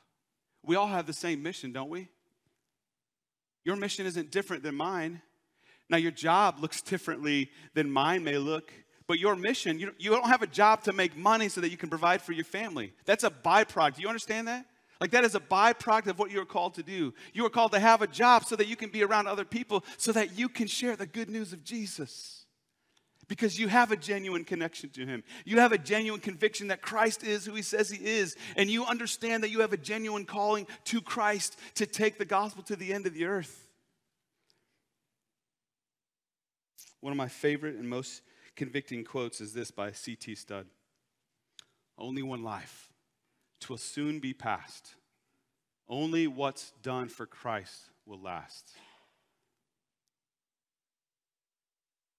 We 0.64 0.74
all 0.74 0.88
have 0.88 1.06
the 1.06 1.12
same 1.12 1.42
mission, 1.42 1.72
don't 1.72 1.90
we? 1.90 2.08
Your 3.64 3.76
mission 3.76 4.04
isn't 4.04 4.32
different 4.32 4.64
than 4.64 4.74
mine. 4.74 5.22
Now, 5.88 5.98
your 5.98 6.10
job 6.10 6.58
looks 6.60 6.82
differently 6.82 7.50
than 7.74 7.88
mine 7.88 8.24
may 8.24 8.36
look, 8.36 8.72
but 9.06 9.20
your 9.20 9.36
mission, 9.36 9.78
you, 9.78 9.92
you 9.98 10.10
don't 10.10 10.26
have 10.26 10.42
a 10.42 10.46
job 10.46 10.82
to 10.84 10.92
make 10.92 11.16
money 11.16 11.48
so 11.48 11.60
that 11.60 11.70
you 11.70 11.76
can 11.76 11.88
provide 11.88 12.20
for 12.20 12.32
your 12.32 12.44
family. 12.44 12.94
That's 13.04 13.22
a 13.22 13.30
byproduct. 13.30 13.96
Do 13.96 14.02
you 14.02 14.08
understand 14.08 14.48
that? 14.48 14.66
Like, 15.04 15.10
that 15.10 15.24
is 15.24 15.34
a 15.34 15.40
byproduct 15.40 16.06
of 16.06 16.18
what 16.18 16.30
you 16.30 16.40
are 16.40 16.46
called 16.46 16.72
to 16.76 16.82
do. 16.82 17.12
You 17.34 17.44
are 17.44 17.50
called 17.50 17.72
to 17.72 17.78
have 17.78 18.00
a 18.00 18.06
job 18.06 18.46
so 18.46 18.56
that 18.56 18.68
you 18.68 18.74
can 18.74 18.88
be 18.88 19.04
around 19.04 19.26
other 19.26 19.44
people, 19.44 19.84
so 19.98 20.12
that 20.12 20.38
you 20.38 20.48
can 20.48 20.66
share 20.66 20.96
the 20.96 21.04
good 21.04 21.28
news 21.28 21.52
of 21.52 21.62
Jesus 21.62 22.46
because 23.28 23.58
you 23.58 23.68
have 23.68 23.92
a 23.92 23.98
genuine 23.98 24.44
connection 24.44 24.88
to 24.88 25.04
him. 25.04 25.22
You 25.44 25.60
have 25.60 25.72
a 25.72 25.76
genuine 25.76 26.22
conviction 26.22 26.68
that 26.68 26.80
Christ 26.80 27.22
is 27.22 27.44
who 27.44 27.54
he 27.54 27.60
says 27.60 27.90
he 27.90 28.02
is, 28.02 28.34
and 28.56 28.70
you 28.70 28.86
understand 28.86 29.42
that 29.42 29.50
you 29.50 29.60
have 29.60 29.74
a 29.74 29.76
genuine 29.76 30.24
calling 30.24 30.66
to 30.84 31.02
Christ 31.02 31.58
to 31.74 31.84
take 31.84 32.16
the 32.16 32.24
gospel 32.24 32.62
to 32.62 32.74
the 32.74 32.94
end 32.94 33.06
of 33.06 33.12
the 33.12 33.26
earth. 33.26 33.68
One 37.02 37.12
of 37.12 37.18
my 37.18 37.28
favorite 37.28 37.76
and 37.76 37.90
most 37.90 38.22
convicting 38.56 39.04
quotes 39.04 39.42
is 39.42 39.52
this 39.52 39.70
by 39.70 39.92
C.T. 39.92 40.34
Studd 40.34 40.64
Only 41.98 42.22
one 42.22 42.42
life, 42.42 42.88
twill 43.64 43.78
soon 43.78 44.20
be 44.20 44.34
past. 44.34 44.94
Only 45.88 46.26
what's 46.26 46.72
done 46.82 47.08
for 47.08 47.26
Christ 47.26 47.90
will 48.06 48.20
last. 48.20 48.70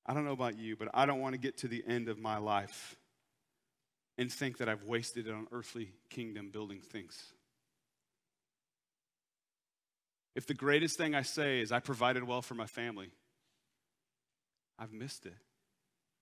I 0.05 0.13
don't 0.13 0.25
know 0.25 0.31
about 0.31 0.57
you, 0.57 0.75
but 0.75 0.89
I 0.93 1.05
don't 1.05 1.19
want 1.19 1.33
to 1.33 1.39
get 1.39 1.57
to 1.59 1.67
the 1.67 1.83
end 1.87 2.09
of 2.09 2.17
my 2.17 2.37
life 2.37 2.95
and 4.17 4.31
think 4.31 4.57
that 4.57 4.69
I've 4.69 4.83
wasted 4.83 5.27
it 5.27 5.33
on 5.33 5.47
earthly 5.51 5.91
kingdom 6.09 6.49
building 6.51 6.79
things. 6.79 7.33
If 10.35 10.47
the 10.47 10.53
greatest 10.53 10.97
thing 10.97 11.13
I 11.13 11.21
say 11.21 11.59
is 11.59 11.71
I 11.71 11.79
provided 11.79 12.23
well 12.23 12.41
for 12.41 12.55
my 12.55 12.67
family, 12.67 13.09
I've 14.79 14.93
missed 14.93 15.25
it. 15.25 15.35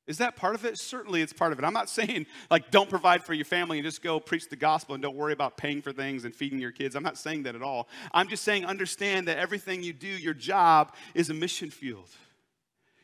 Is 0.06 0.18
that 0.18 0.36
part 0.36 0.56
of 0.56 0.66
it? 0.66 0.78
Certainly 0.78 1.22
it's 1.22 1.32
part 1.32 1.54
of 1.54 1.60
it. 1.60 1.66
I'm 1.66 1.74
not 1.74 1.89
saying 1.98 2.26
like 2.50 2.72
don't 2.72 2.89
provide 2.89 3.24
for 3.24 3.34
your 3.34 3.46
family 3.46 3.78
and 3.78 3.86
just 3.86 4.02
go 4.02 4.20
preach 4.20 4.50
the 4.50 4.56
gospel 4.56 4.96
and 4.96 5.02
don't 5.02 5.16
worry 5.16 5.34
about 5.34 5.58
paying 5.58 5.82
for 5.82 5.92
things 5.92 6.26
and 6.26 6.36
feeding 6.36 6.60
your 6.60 6.72
kids. 6.72 6.96
I'm 6.96 7.04
not 7.04 7.18
saying 7.18 7.44
that 7.44 7.56
at 7.56 7.62
all. 7.62 7.88
I'm 8.13 8.28
just 8.28 8.44
saying 8.44 8.66
understand 8.66 9.28
that 9.28 9.38
everything 9.38 9.84
you 9.84 9.94
do, 9.94 10.08
your 10.08 10.34
job 10.34 10.94
is 11.13 11.30
a 11.30 11.34
mission 11.34 11.70
field 11.70 12.10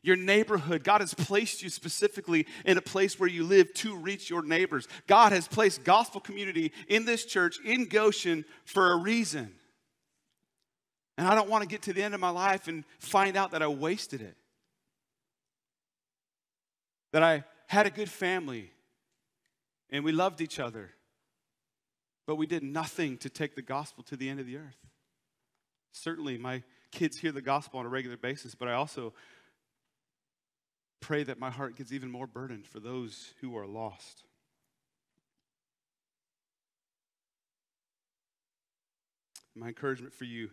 your 0.02 0.16
neighborhood. 0.16 0.84
God 0.84 1.02
has 1.02 1.14
placed 1.14 1.62
you 1.62 1.70
specifically 1.70 2.48
in 2.66 2.78
a 2.78 2.82
place 2.82 3.20
where 3.20 3.30
you 3.30 3.44
live 3.44 3.74
to 3.76 3.96
reach 3.96 4.30
your 4.30 4.42
neighbors. 4.42 4.88
God 5.08 5.32
has 5.32 5.48
placed 5.48 5.84
gospel 5.84 6.22
community 6.22 6.72
in 6.88 7.06
this 7.06 7.26
church 7.26 7.60
in 7.66 7.86
Goshen 7.86 8.46
for 8.66 8.92
a 8.92 8.98
reason. 8.98 9.54
And 11.18 11.28
I 11.28 11.36
don't 11.36 11.50
want 11.50 11.64
to 11.64 11.68
get 11.68 11.82
to 11.84 11.94
the 11.94 12.02
end 12.02 12.14
of 12.14 12.22
my 12.22 12.30
life 12.30 12.68
and 12.68 12.86
find 13.00 13.36
out 13.36 13.52
that 13.52 13.62
I 13.62 13.68
wasted 13.68 14.22
it. 14.22 14.36
That 17.12 17.24
I 17.24 17.44
had 17.68 17.86
a 17.86 17.90
good 17.90 18.10
family 18.10 18.72
and 19.90 20.04
we 20.04 20.12
loved 20.12 20.42
each 20.42 20.60
other, 20.60 20.92
but 22.28 22.36
we 22.36 22.46
did 22.46 22.64
nothing 22.64 23.18
to 23.18 23.30
take 23.30 23.56
the 23.56 23.62
gospel 23.62 24.04
to 24.06 24.16
the 24.16 24.30
end 24.30 24.40
of 24.40 24.46
the 24.46 24.58
earth. 24.58 24.78
Certainly, 25.92 26.38
my 26.38 26.64
kids 26.92 27.18
hear 27.18 27.32
the 27.32 27.42
gospel 27.42 27.80
on 27.80 27.86
a 27.86 27.90
regular 27.90 28.18
basis, 28.18 28.54
but 28.54 28.68
I 28.68 28.74
also 28.74 29.14
pray 31.00 31.24
that 31.24 31.40
my 31.40 31.50
heart 31.50 31.76
gets 31.76 31.92
even 31.92 32.12
more 32.12 32.28
burdened 32.28 32.68
for 32.68 32.80
those 32.80 33.34
who 33.42 33.58
are 33.58 33.66
lost. 33.66 34.24
My 39.56 39.68
encouragement 39.68 40.14
for 40.14 40.26
you 40.26 40.52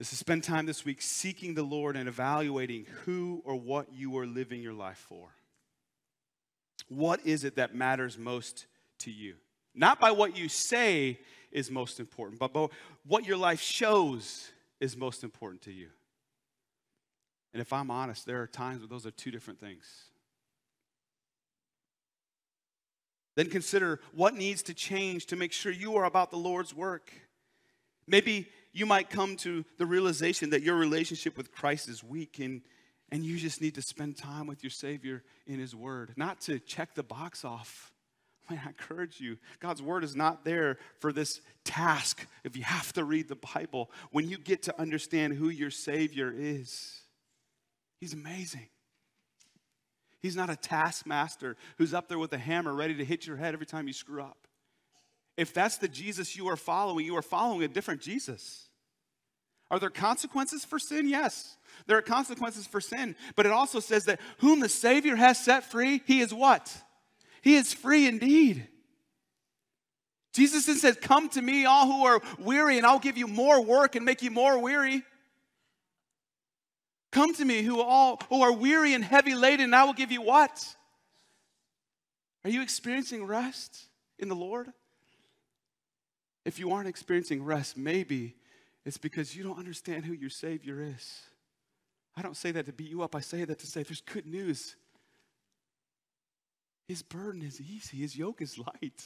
is 0.00 0.10
to 0.10 0.16
spend 0.16 0.42
time 0.42 0.66
this 0.66 0.84
week 0.84 1.00
seeking 1.00 1.54
the 1.54 1.62
Lord 1.62 1.96
and 1.96 2.08
evaluating 2.08 2.86
who 3.04 3.42
or 3.44 3.54
what 3.54 3.92
you 3.92 4.16
are 4.18 4.26
living 4.26 4.62
your 4.62 4.72
life 4.72 5.04
for. 5.08 5.28
What 6.88 7.24
is 7.24 7.44
it 7.44 7.56
that 7.56 7.74
matters 7.74 8.18
most 8.18 8.66
to 9.00 9.10
you? 9.10 9.34
Not 9.74 10.00
by 10.00 10.10
what 10.10 10.36
you 10.36 10.48
say 10.48 11.18
is 11.50 11.70
most 11.70 12.00
important, 12.00 12.38
but 12.38 12.52
by 12.52 12.66
what 13.06 13.24
your 13.24 13.36
life 13.36 13.60
shows 13.60 14.50
is 14.80 14.96
most 14.96 15.22
important 15.22 15.62
to 15.62 15.72
you. 15.72 15.88
And 17.52 17.60
if 17.60 17.72
I'm 17.72 17.90
honest, 17.90 18.26
there 18.26 18.42
are 18.42 18.46
times 18.46 18.80
where 18.80 18.88
those 18.88 19.06
are 19.06 19.10
two 19.10 19.30
different 19.30 19.60
things. 19.60 19.84
Then 23.34 23.48
consider 23.48 24.00
what 24.12 24.34
needs 24.34 24.62
to 24.64 24.74
change 24.74 25.26
to 25.26 25.36
make 25.36 25.52
sure 25.52 25.72
you 25.72 25.96
are 25.96 26.04
about 26.04 26.30
the 26.30 26.36
Lord's 26.36 26.74
work. 26.74 27.12
Maybe 28.06 28.48
you 28.72 28.86
might 28.86 29.10
come 29.10 29.36
to 29.36 29.64
the 29.78 29.86
realization 29.86 30.50
that 30.50 30.62
your 30.62 30.76
relationship 30.76 31.36
with 31.36 31.52
Christ 31.52 31.88
is 31.88 32.02
weak 32.02 32.38
and, 32.38 32.62
and 33.10 33.24
you 33.24 33.36
just 33.36 33.60
need 33.60 33.74
to 33.74 33.82
spend 33.82 34.16
time 34.16 34.46
with 34.46 34.62
your 34.62 34.70
Savior 34.70 35.22
in 35.46 35.58
His 35.58 35.74
Word, 35.74 36.14
not 36.16 36.40
to 36.42 36.58
check 36.58 36.94
the 36.94 37.02
box 37.02 37.44
off. 37.44 37.92
Man, 38.50 38.60
I 38.64 38.68
encourage 38.68 39.20
you. 39.20 39.38
God's 39.60 39.82
Word 39.82 40.04
is 40.04 40.16
not 40.16 40.44
there 40.44 40.78
for 41.00 41.12
this 41.12 41.40
task 41.64 42.26
if 42.44 42.56
you 42.56 42.64
have 42.64 42.92
to 42.94 43.04
read 43.04 43.28
the 43.28 43.38
Bible. 43.54 43.90
When 44.10 44.28
you 44.28 44.38
get 44.38 44.62
to 44.64 44.80
understand 44.80 45.34
who 45.34 45.48
your 45.48 45.70
Savior 45.70 46.32
is, 46.34 47.00
He's 48.00 48.14
amazing. 48.14 48.66
He's 50.18 50.34
not 50.34 50.50
a 50.50 50.56
taskmaster 50.56 51.56
who's 51.78 51.92
up 51.92 52.08
there 52.08 52.18
with 52.18 52.32
a 52.32 52.38
hammer 52.38 52.72
ready 52.72 52.94
to 52.94 53.04
hit 53.04 53.26
your 53.26 53.36
head 53.36 53.54
every 53.54 53.66
time 53.66 53.86
you 53.86 53.92
screw 53.92 54.22
up. 54.22 54.48
If 55.36 55.54
that's 55.54 55.78
the 55.78 55.88
Jesus 55.88 56.36
you 56.36 56.48
are 56.48 56.56
following, 56.56 57.06
you 57.06 57.16
are 57.16 57.22
following 57.22 57.62
a 57.62 57.68
different 57.68 58.00
Jesus. 58.00 58.68
Are 59.70 59.78
there 59.78 59.90
consequences 59.90 60.64
for 60.64 60.78
sin? 60.78 61.08
Yes. 61.08 61.56
There 61.86 61.96
are 61.96 62.02
consequences 62.02 62.66
for 62.66 62.80
sin, 62.80 63.16
but 63.36 63.46
it 63.46 63.52
also 63.52 63.80
says 63.80 64.04
that 64.04 64.20
whom 64.38 64.60
the 64.60 64.68
Savior 64.68 65.16
has 65.16 65.42
set 65.42 65.64
free, 65.64 66.02
he 66.06 66.20
is 66.20 66.34
what? 66.34 66.74
He 67.40 67.54
is 67.54 67.72
free 67.72 68.06
indeed. 68.06 68.68
Jesus 70.34 70.66
then 70.66 70.76
says, 70.76 70.98
Come 71.00 71.28
to 71.30 71.42
me, 71.42 71.64
all 71.64 71.86
who 71.86 72.04
are 72.04 72.20
weary, 72.38 72.76
and 72.76 72.86
I'll 72.86 72.98
give 72.98 73.16
you 73.16 73.26
more 73.26 73.62
work 73.62 73.96
and 73.96 74.04
make 74.04 74.22
you 74.22 74.30
more 74.30 74.58
weary. 74.58 75.02
Come 77.10 77.34
to 77.34 77.44
me 77.44 77.62
who 77.62 77.80
all 77.80 78.20
who 78.30 78.42
are 78.42 78.52
weary 78.52 78.94
and 78.94 79.04
heavy 79.04 79.34
laden, 79.34 79.64
and 79.64 79.76
I 79.76 79.84
will 79.84 79.92
give 79.92 80.12
you 80.12 80.22
what? 80.22 80.76
Are 82.44 82.50
you 82.50 82.62
experiencing 82.62 83.24
rest 83.24 83.84
in 84.18 84.28
the 84.28 84.34
Lord? 84.34 84.72
If 86.44 86.58
you 86.58 86.72
aren't 86.72 86.88
experiencing 86.88 87.44
rest, 87.44 87.76
maybe 87.76 88.34
it's 88.84 88.98
because 88.98 89.36
you 89.36 89.44
don't 89.44 89.58
understand 89.58 90.04
who 90.04 90.12
your 90.12 90.30
Savior 90.30 90.82
is. 90.82 91.20
I 92.16 92.22
don't 92.22 92.36
say 92.36 92.50
that 92.52 92.66
to 92.66 92.72
beat 92.72 92.90
you 92.90 93.02
up, 93.02 93.14
I 93.14 93.20
say 93.20 93.44
that 93.44 93.58
to 93.60 93.66
say 93.66 93.82
there's 93.82 94.00
good 94.00 94.26
news. 94.26 94.76
His 96.88 97.02
burden 97.02 97.42
is 97.42 97.60
easy, 97.60 97.98
his 97.98 98.16
yoke 98.16 98.42
is 98.42 98.58
light. 98.58 99.02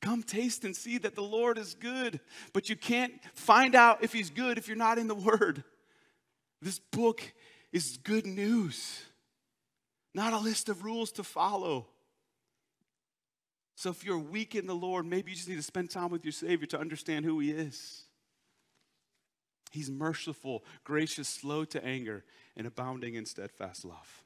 Come 0.00 0.24
taste 0.24 0.64
and 0.64 0.74
see 0.74 0.98
that 0.98 1.14
the 1.14 1.22
Lord 1.22 1.58
is 1.58 1.74
good, 1.74 2.18
but 2.52 2.68
you 2.68 2.74
can't 2.74 3.12
find 3.34 3.76
out 3.76 4.02
if 4.02 4.12
he's 4.12 4.30
good 4.30 4.58
if 4.58 4.66
you're 4.66 4.76
not 4.76 4.98
in 4.98 5.06
the 5.06 5.14
Word. 5.14 5.62
This 6.60 6.80
book 6.80 7.22
is 7.72 7.98
good 8.02 8.26
news, 8.26 9.02
not 10.12 10.32
a 10.32 10.38
list 10.38 10.68
of 10.68 10.84
rules 10.84 11.12
to 11.12 11.24
follow. 11.24 11.86
So 13.74 13.90
if 13.90 14.04
you're 14.04 14.18
weak 14.18 14.54
in 14.54 14.66
the 14.66 14.74
Lord, 14.74 15.06
maybe 15.06 15.30
you 15.30 15.36
just 15.36 15.48
need 15.48 15.56
to 15.56 15.62
spend 15.62 15.90
time 15.90 16.10
with 16.10 16.24
your 16.24 16.32
Savior 16.32 16.66
to 16.66 16.78
understand 16.78 17.24
who 17.24 17.38
He 17.40 17.50
is. 17.50 18.04
He's 19.70 19.90
merciful, 19.90 20.62
gracious, 20.84 21.28
slow 21.28 21.64
to 21.64 21.84
anger, 21.84 22.24
and 22.56 22.66
abounding 22.66 23.14
in 23.14 23.24
steadfast 23.24 23.84
love. 23.84 24.22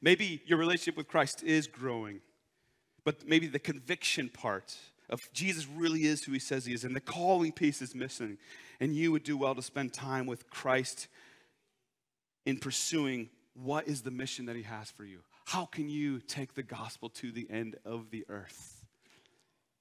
Maybe 0.00 0.42
your 0.46 0.58
relationship 0.58 0.96
with 0.96 1.08
Christ 1.08 1.42
is 1.42 1.66
growing, 1.66 2.20
but 3.04 3.28
maybe 3.28 3.46
the 3.46 3.58
conviction 3.58 4.30
part 4.30 4.74
of 5.10 5.20
Jesus 5.34 5.66
really 5.68 6.04
is 6.04 6.24
who 6.24 6.32
he 6.32 6.38
says 6.38 6.64
he 6.64 6.72
is, 6.72 6.84
and 6.84 6.96
the 6.96 7.00
calling 7.00 7.52
piece 7.52 7.82
is 7.82 7.94
missing. 7.94 8.38
And 8.80 8.94
you 8.94 9.12
would 9.12 9.22
do 9.22 9.36
well 9.36 9.54
to 9.54 9.62
spend 9.62 9.92
time 9.92 10.26
with 10.26 10.48
Christ 10.48 11.08
in 12.46 12.56
pursuing 12.56 13.28
what 13.54 13.86
is 13.86 14.02
the 14.02 14.10
mission 14.10 14.46
that 14.46 14.56
he 14.56 14.62
has 14.62 14.90
for 14.90 15.04
you. 15.04 15.18
How 15.44 15.66
can 15.66 15.88
you 15.88 16.20
take 16.20 16.54
the 16.54 16.62
gospel 16.62 17.08
to 17.10 17.32
the 17.32 17.46
end 17.50 17.76
of 17.84 18.10
the 18.10 18.24
earth? 18.28 18.84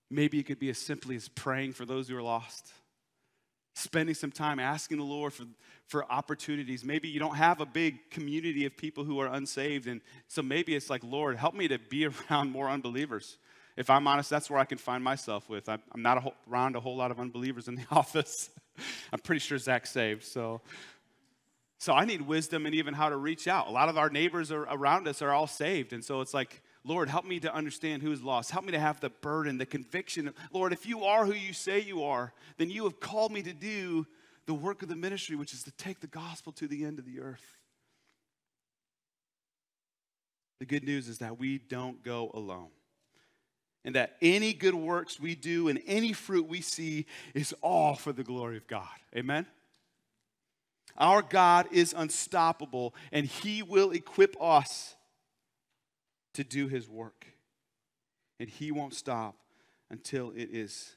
Maybe 0.10 0.40
it 0.40 0.44
could 0.44 0.60
be 0.60 0.70
as 0.70 0.78
simply 0.78 1.16
as 1.16 1.30
praying 1.30 1.74
for 1.74 1.86
those 1.86 2.10
who 2.10 2.18
are 2.18 2.22
lost, 2.22 2.72
spending 3.76 4.16
some 4.16 4.32
time 4.32 4.60
asking 4.60 4.98
the 4.98 5.04
Lord 5.04 5.34
for, 5.34 5.46
for 5.88 6.12
opportunities. 6.12 6.84
Maybe 6.84 7.08
you 7.08 7.20
don't 7.20 7.36
have 7.36 7.62
a 7.62 7.66
big 7.66 8.10
community 8.10 8.66
of 8.66 8.76
people 8.76 9.06
who 9.06 9.20
are 9.20 9.28
unsaved, 9.28 9.88
and 9.88 10.02
so 10.28 10.42
maybe 10.42 10.76
it's 10.76 10.90
like, 10.90 11.04
Lord, 11.04 11.38
help 11.38 11.56
me 11.56 11.68
to 11.70 11.80
be 11.80 12.08
around 12.30 12.52
more 12.52 12.70
unbelievers 12.70 13.38
if 13.78 13.90
I'm 13.90 14.08
honest, 14.08 14.30
that's 14.30 14.50
where 14.50 14.60
I 14.60 14.66
can 14.66 14.78
find 14.78 15.04
myself 15.04 15.50
with. 15.50 15.70
I'm, 15.70 15.82
not 15.96 16.18
a 16.18 16.22
whole, 16.22 16.36
around 16.50 16.76
a 16.76 16.80
whole 16.80 16.96
lot 16.96 17.12
of 17.12 17.20
unbelievers 17.20 17.68
in 17.68 17.76
the 17.76 17.86
office. 17.92 18.50
I'm 19.12 19.20
pretty 19.20 19.40
sure 19.40 19.58
Zach's 19.58 19.92
saved, 19.92 20.24
so 20.24 20.62
So 21.82 21.94
I 21.94 22.06
need 22.06 22.22
wisdom 22.22 22.68
and 22.68 22.76
even 22.76 22.94
how 22.94 23.10
to 23.10 23.18
reach 23.18 23.48
out. 23.48 23.68
A 23.68 23.72
lot 23.72 23.90
of 23.90 23.98
our 23.98 24.12
neighbors 24.12 24.52
are 24.52 24.68
around 24.70 25.08
us 25.08 25.24
are 25.24 25.32
all 25.32 25.48
saved. 25.48 25.94
And 25.94 26.06
so 26.06 26.22
it's 26.22 26.32
like, 26.32 26.62
Lord, 26.84 27.10
help 27.10 27.26
me 27.26 27.40
to 27.40 27.52
understand 27.52 28.04
who 28.04 28.12
is 28.12 28.22
lost. 28.22 28.52
Help 28.52 28.66
me 28.66 28.72
to 28.74 28.80
have 28.80 29.00
the 29.00 29.10
burden, 29.10 29.58
the 29.58 29.66
conviction. 29.66 30.32
Lord, 30.54 30.74
if 30.74 30.86
you 30.86 31.06
are 31.06 31.26
who 31.26 31.34
you 31.34 31.54
say 31.54 31.80
you 31.80 32.04
are, 32.04 32.34
then 32.58 32.70
you 32.70 32.84
have 32.84 33.00
called 33.00 33.32
me 33.32 33.42
to 33.42 33.52
do 33.52 34.06
the 34.46 34.54
work 34.54 34.84
of 34.84 34.90
the 34.90 34.96
ministry, 34.96 35.36
which 35.36 35.54
is 35.54 35.64
to 35.64 35.72
take 35.72 36.02
the 36.02 36.08
gospel 36.08 36.52
to 36.52 36.68
the 36.68 36.86
end 36.86 37.00
of 37.00 37.06
the 37.06 37.20
earth. 37.20 37.58
The 40.60 40.68
good 40.68 40.84
news 40.84 41.08
is 41.08 41.18
that 41.18 41.40
we 41.40 41.58
don't 41.58 42.04
go 42.04 42.30
alone. 42.36 42.70
And 43.84 43.96
that 43.96 44.18
any 44.22 44.54
good 44.54 44.76
works 44.76 45.20
we 45.20 45.34
do 45.34 45.68
and 45.68 45.82
any 45.88 46.14
fruit 46.14 46.48
we 46.48 46.62
see 46.62 47.08
is 47.34 47.56
all 47.64 47.96
for 47.96 48.14
the 48.14 48.24
glory 48.24 48.58
of 48.58 48.68
God. 48.68 48.86
Amen? 49.16 49.48
Our 50.98 51.22
God 51.22 51.68
is 51.72 51.94
unstoppable, 51.96 52.94
and 53.12 53.26
He 53.26 53.64
will 53.64 53.92
equip 53.92 54.36
us 54.42 54.96
to 56.34 56.44
do 56.44 56.68
His 56.68 56.90
work. 56.90 57.28
And 58.40 58.50
He 58.50 58.72
won't 58.72 58.94
stop 58.94 59.36
until 59.90 60.32
it 60.32 60.50
is 60.52 60.96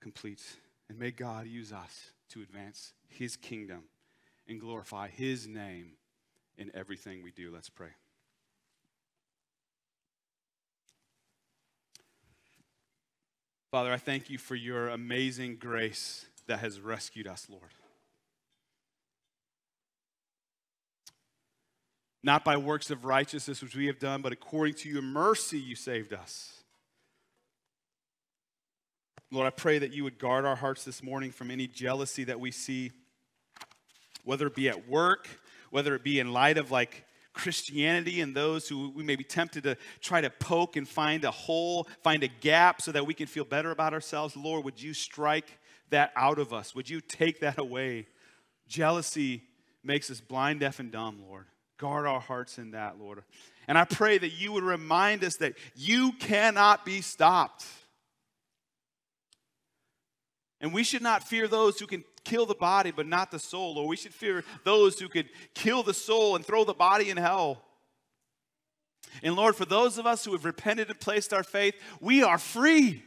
complete. 0.00 0.42
And 0.88 0.98
may 0.98 1.10
God 1.10 1.46
use 1.46 1.72
us 1.72 2.10
to 2.30 2.42
advance 2.42 2.92
His 3.08 3.36
kingdom 3.36 3.84
and 4.48 4.60
glorify 4.60 5.08
His 5.08 5.46
name 5.46 5.92
in 6.58 6.70
everything 6.74 7.22
we 7.22 7.30
do. 7.30 7.50
Let's 7.52 7.68
pray. 7.68 7.90
Father, 13.70 13.92
I 13.92 13.98
thank 13.98 14.30
you 14.30 14.38
for 14.38 14.54
your 14.54 14.88
amazing 14.88 15.56
grace 15.56 16.26
that 16.46 16.60
has 16.60 16.80
rescued 16.80 17.26
us, 17.26 17.46
Lord. 17.50 17.74
Not 22.26 22.44
by 22.44 22.56
works 22.56 22.90
of 22.90 23.04
righteousness 23.04 23.62
which 23.62 23.76
we 23.76 23.86
have 23.86 24.00
done, 24.00 24.20
but 24.20 24.32
according 24.32 24.74
to 24.78 24.88
your 24.88 25.00
mercy 25.00 25.60
you 25.60 25.76
saved 25.76 26.12
us. 26.12 26.60
Lord, 29.30 29.46
I 29.46 29.50
pray 29.50 29.78
that 29.78 29.92
you 29.92 30.02
would 30.02 30.18
guard 30.18 30.44
our 30.44 30.56
hearts 30.56 30.82
this 30.82 31.04
morning 31.04 31.30
from 31.30 31.52
any 31.52 31.68
jealousy 31.68 32.24
that 32.24 32.40
we 32.40 32.50
see, 32.50 32.90
whether 34.24 34.48
it 34.48 34.56
be 34.56 34.68
at 34.68 34.88
work, 34.88 35.28
whether 35.70 35.94
it 35.94 36.02
be 36.02 36.18
in 36.18 36.32
light 36.32 36.58
of 36.58 36.72
like 36.72 37.04
Christianity 37.32 38.20
and 38.20 38.34
those 38.34 38.68
who 38.68 38.90
we 38.90 39.04
may 39.04 39.14
be 39.14 39.22
tempted 39.22 39.62
to 39.62 39.76
try 40.00 40.20
to 40.20 40.28
poke 40.28 40.74
and 40.74 40.88
find 40.88 41.22
a 41.22 41.30
hole, 41.30 41.86
find 42.02 42.24
a 42.24 42.28
gap 42.28 42.82
so 42.82 42.90
that 42.90 43.06
we 43.06 43.14
can 43.14 43.28
feel 43.28 43.44
better 43.44 43.70
about 43.70 43.92
ourselves. 43.92 44.36
Lord, 44.36 44.64
would 44.64 44.82
you 44.82 44.94
strike 44.94 45.60
that 45.90 46.10
out 46.16 46.40
of 46.40 46.52
us? 46.52 46.74
Would 46.74 46.90
you 46.90 47.00
take 47.00 47.38
that 47.42 47.58
away? 47.58 48.08
Jealousy 48.66 49.44
makes 49.84 50.10
us 50.10 50.20
blind, 50.20 50.58
deaf, 50.58 50.80
and 50.80 50.90
dumb, 50.90 51.22
Lord. 51.24 51.46
Guard 51.78 52.06
our 52.06 52.20
hearts 52.20 52.58
in 52.58 52.70
that, 52.70 52.98
Lord. 52.98 53.22
And 53.68 53.76
I 53.76 53.84
pray 53.84 54.16
that 54.18 54.30
you 54.30 54.52
would 54.52 54.64
remind 54.64 55.24
us 55.24 55.36
that 55.36 55.54
you 55.74 56.12
cannot 56.12 56.84
be 56.84 57.00
stopped. 57.00 57.66
And 60.60 60.72
we 60.72 60.84
should 60.84 61.02
not 61.02 61.22
fear 61.22 61.48
those 61.48 61.78
who 61.78 61.86
can 61.86 62.04
kill 62.24 62.46
the 62.46 62.54
body 62.54 62.90
but 62.90 63.06
not 63.06 63.30
the 63.30 63.38
soul, 63.38 63.78
or 63.78 63.86
we 63.86 63.96
should 63.96 64.14
fear 64.14 64.44
those 64.64 64.98
who 64.98 65.08
could 65.08 65.28
kill 65.54 65.82
the 65.82 65.94
soul 65.94 66.34
and 66.34 66.44
throw 66.44 66.64
the 66.64 66.74
body 66.74 67.10
in 67.10 67.16
hell. 67.16 67.62
And 69.22 69.36
Lord, 69.36 69.54
for 69.56 69.64
those 69.64 69.98
of 69.98 70.06
us 70.06 70.24
who 70.24 70.32
have 70.32 70.44
repented 70.44 70.88
and 70.88 71.00
placed 71.00 71.32
our 71.32 71.44
faith, 71.44 71.74
we 72.00 72.22
are 72.22 72.38
free. 72.38 73.02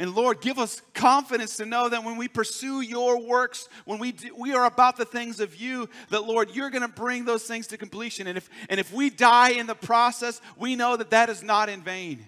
And 0.00 0.14
Lord, 0.14 0.40
give 0.40 0.58
us 0.58 0.80
confidence 0.94 1.56
to 1.56 1.66
know 1.66 1.88
that 1.88 2.04
when 2.04 2.16
we 2.16 2.28
pursue 2.28 2.80
your 2.80 3.20
works, 3.20 3.68
when 3.84 3.98
we, 3.98 4.12
do, 4.12 4.32
we 4.36 4.54
are 4.54 4.64
about 4.64 4.96
the 4.96 5.04
things 5.04 5.40
of 5.40 5.56
you, 5.56 5.88
that 6.10 6.24
Lord, 6.24 6.50
you're 6.54 6.70
going 6.70 6.82
to 6.82 6.88
bring 6.88 7.24
those 7.24 7.44
things 7.44 7.66
to 7.68 7.76
completion. 7.76 8.28
And 8.28 8.38
if, 8.38 8.48
and 8.68 8.78
if 8.78 8.92
we 8.92 9.10
die 9.10 9.50
in 9.50 9.66
the 9.66 9.74
process, 9.74 10.40
we 10.56 10.76
know 10.76 10.96
that 10.96 11.10
that 11.10 11.30
is 11.30 11.42
not 11.42 11.68
in 11.68 11.82
vain. 11.82 12.24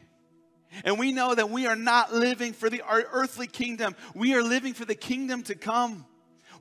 And 0.84 0.98
we 0.98 1.12
know 1.12 1.34
that 1.34 1.50
we 1.50 1.66
are 1.66 1.76
not 1.76 2.12
living 2.12 2.52
for 2.52 2.70
the 2.70 2.82
our 2.82 3.04
earthly 3.12 3.46
kingdom, 3.46 3.94
we 4.14 4.34
are 4.34 4.42
living 4.42 4.74
for 4.74 4.84
the 4.84 4.94
kingdom 4.94 5.42
to 5.44 5.54
come. 5.54 6.06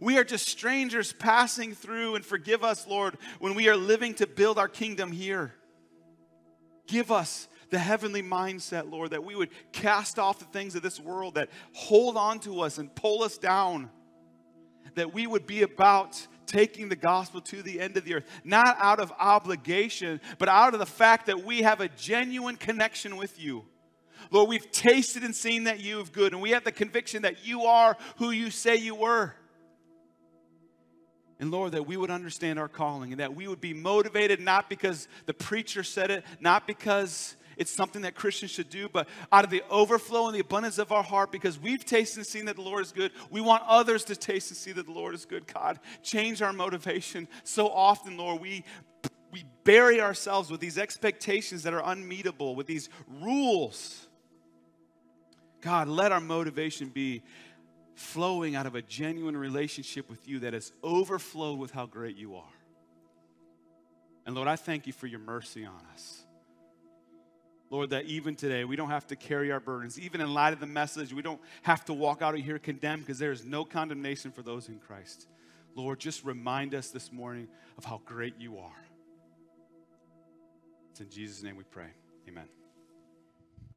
We 0.01 0.17
are 0.17 0.23
just 0.23 0.47
strangers 0.47 1.11
passing 1.11 1.75
through, 1.75 2.15
and 2.15 2.23
forgive 2.23 2.63
us, 2.63 2.87
Lord, 2.87 3.17
when 3.39 3.53
we 3.53 3.67
are 3.67 3.75
living 3.75 4.13
to 4.15 4.27
build 4.27 4.57
our 4.57 4.69
kingdom 4.69 5.11
here. 5.11 5.53
Give 6.87 7.11
us 7.11 7.49
the 7.69 7.79
heavenly 7.79 8.23
mindset, 8.23 8.91
Lord, 8.91 9.11
that 9.11 9.23
we 9.23 9.35
would 9.35 9.49
cast 9.71 10.19
off 10.19 10.39
the 10.39 10.45
things 10.45 10.75
of 10.75 10.81
this 10.81 10.99
world 10.99 11.35
that 11.35 11.49
hold 11.73 12.17
on 12.17 12.39
to 12.41 12.61
us 12.61 12.77
and 12.77 12.93
pull 12.95 13.23
us 13.23 13.37
down. 13.37 13.89
That 14.95 15.13
we 15.13 15.27
would 15.27 15.45
be 15.45 15.61
about 15.61 16.25
taking 16.47 16.89
the 16.89 16.95
gospel 16.95 17.41
to 17.41 17.61
the 17.61 17.79
end 17.79 17.95
of 17.95 18.05
the 18.05 18.15
earth, 18.15 18.25
not 18.43 18.75
out 18.79 18.99
of 18.99 19.13
obligation, 19.19 20.19
but 20.39 20.49
out 20.49 20.73
of 20.73 20.79
the 20.79 20.85
fact 20.85 21.27
that 21.27 21.45
we 21.45 21.61
have 21.61 21.79
a 21.79 21.87
genuine 21.89 22.55
connection 22.55 23.17
with 23.17 23.39
you. 23.39 23.65
Lord, 24.31 24.49
we've 24.49 24.69
tasted 24.71 25.23
and 25.23 25.35
seen 25.35 25.65
that 25.65 25.79
you 25.79 25.99
have 25.99 26.11
good, 26.11 26.33
and 26.33 26.41
we 26.41 26.51
have 26.51 26.63
the 26.63 26.71
conviction 26.71 27.21
that 27.21 27.45
you 27.45 27.63
are 27.63 27.97
who 28.17 28.31
you 28.31 28.49
say 28.51 28.75
you 28.75 28.95
were. 28.95 29.33
And 31.39 31.51
Lord, 31.51 31.71
that 31.71 31.87
we 31.87 31.95
would 31.95 32.09
understand 32.09 32.59
our 32.59 32.67
calling 32.67 33.13
and 33.13 33.21
that 33.21 33.33
we 33.33 33.47
would 33.47 33.61
be 33.61 33.73
motivated 33.73 34.41
not 34.41 34.69
because 34.69 35.07
the 35.25 35.33
preacher 35.33 35.83
said 35.83 36.11
it, 36.11 36.25
not 36.41 36.67
because 36.67 37.37
it's 37.59 37.69
something 37.71 38.01
that 38.01 38.15
Christians 38.15 38.49
should 38.49 38.69
do, 38.69 38.89
but 38.89 39.07
out 39.31 39.43
of 39.43 39.51
the 39.51 39.61
overflow 39.69 40.25
and 40.25 40.35
the 40.35 40.39
abundance 40.39 40.79
of 40.79 40.91
our 40.91 41.03
heart, 41.03 41.31
because 41.31 41.59
we've 41.59 41.85
tasted 41.85 42.17
and 42.17 42.25
seen 42.25 42.45
that 42.45 42.55
the 42.55 42.63
Lord 42.63 42.83
is 42.83 42.91
good, 42.91 43.11
we 43.29 43.41
want 43.41 43.61
others 43.67 44.05
to 44.05 44.15
taste 44.15 44.49
and 44.49 44.57
see 44.57 44.71
that 44.71 44.87
the 44.87 44.91
Lord 44.91 45.13
is 45.13 45.25
good. 45.25 45.45
God, 45.45 45.79
change 46.01 46.41
our 46.41 46.53
motivation. 46.53 47.27
So 47.43 47.69
often, 47.69 48.17
Lord, 48.17 48.41
we 48.41 48.63
we 49.31 49.43
bury 49.63 50.01
ourselves 50.01 50.49
with 50.49 50.59
these 50.59 50.79
expectations 50.79 51.61
that 51.61 51.73
are 51.75 51.83
unmeetable, 51.83 52.55
with 52.55 52.65
these 52.65 52.89
rules 53.21 54.07
God, 55.61 55.87
let 55.87 56.11
our 56.11 56.21
motivation 56.21 56.89
be 56.89 57.21
flowing 57.95 58.55
out 58.55 58.65
of 58.65 58.75
a 58.75 58.81
genuine 58.81 59.35
relationship 59.35 60.09
with 60.09 60.27
you 60.27 60.39
that 60.39 60.53
has 60.53 60.71
overflowed 60.83 61.59
with 61.59 61.71
how 61.71 61.85
great 61.85 62.15
you 62.15 62.35
are. 62.35 62.43
And 64.25 64.35
Lord, 64.35 64.47
I 64.47 64.55
thank 64.55 64.87
you 64.87 64.93
for 64.93 65.07
your 65.07 65.19
mercy 65.19 65.65
on 65.65 65.81
us. 65.93 66.23
Lord, 67.69 67.91
that 67.91 68.05
even 68.05 68.35
today 68.35 68.65
we 68.65 68.75
don't 68.75 68.89
have 68.89 69.05
to 69.07 69.15
carry 69.15 69.51
our 69.51 69.59
burdens. 69.59 69.99
Even 69.99 70.21
in 70.21 70.33
light 70.33 70.53
of 70.53 70.59
the 70.59 70.65
message, 70.65 71.13
we 71.13 71.21
don't 71.21 71.41
have 71.61 71.85
to 71.85 71.93
walk 71.93 72.21
out 72.21 72.33
of 72.33 72.41
here 72.41 72.57
condemned 72.57 73.03
because 73.03 73.19
there 73.19 73.31
is 73.31 73.45
no 73.45 73.63
condemnation 73.63 74.31
for 74.31 74.41
those 74.41 74.69
in 74.69 74.79
Christ. 74.79 75.27
Lord, 75.75 75.99
just 75.99 76.23
remind 76.23 76.73
us 76.73 76.89
this 76.89 77.11
morning 77.11 77.47
of 77.77 77.85
how 77.85 78.01
great 78.05 78.33
you 78.39 78.57
are. 78.57 78.71
It's 80.91 80.99
in 80.99 81.09
Jesus' 81.09 81.43
name 81.43 81.57
we 81.57 81.63
pray. 81.63 81.89
Amen. 82.27 82.58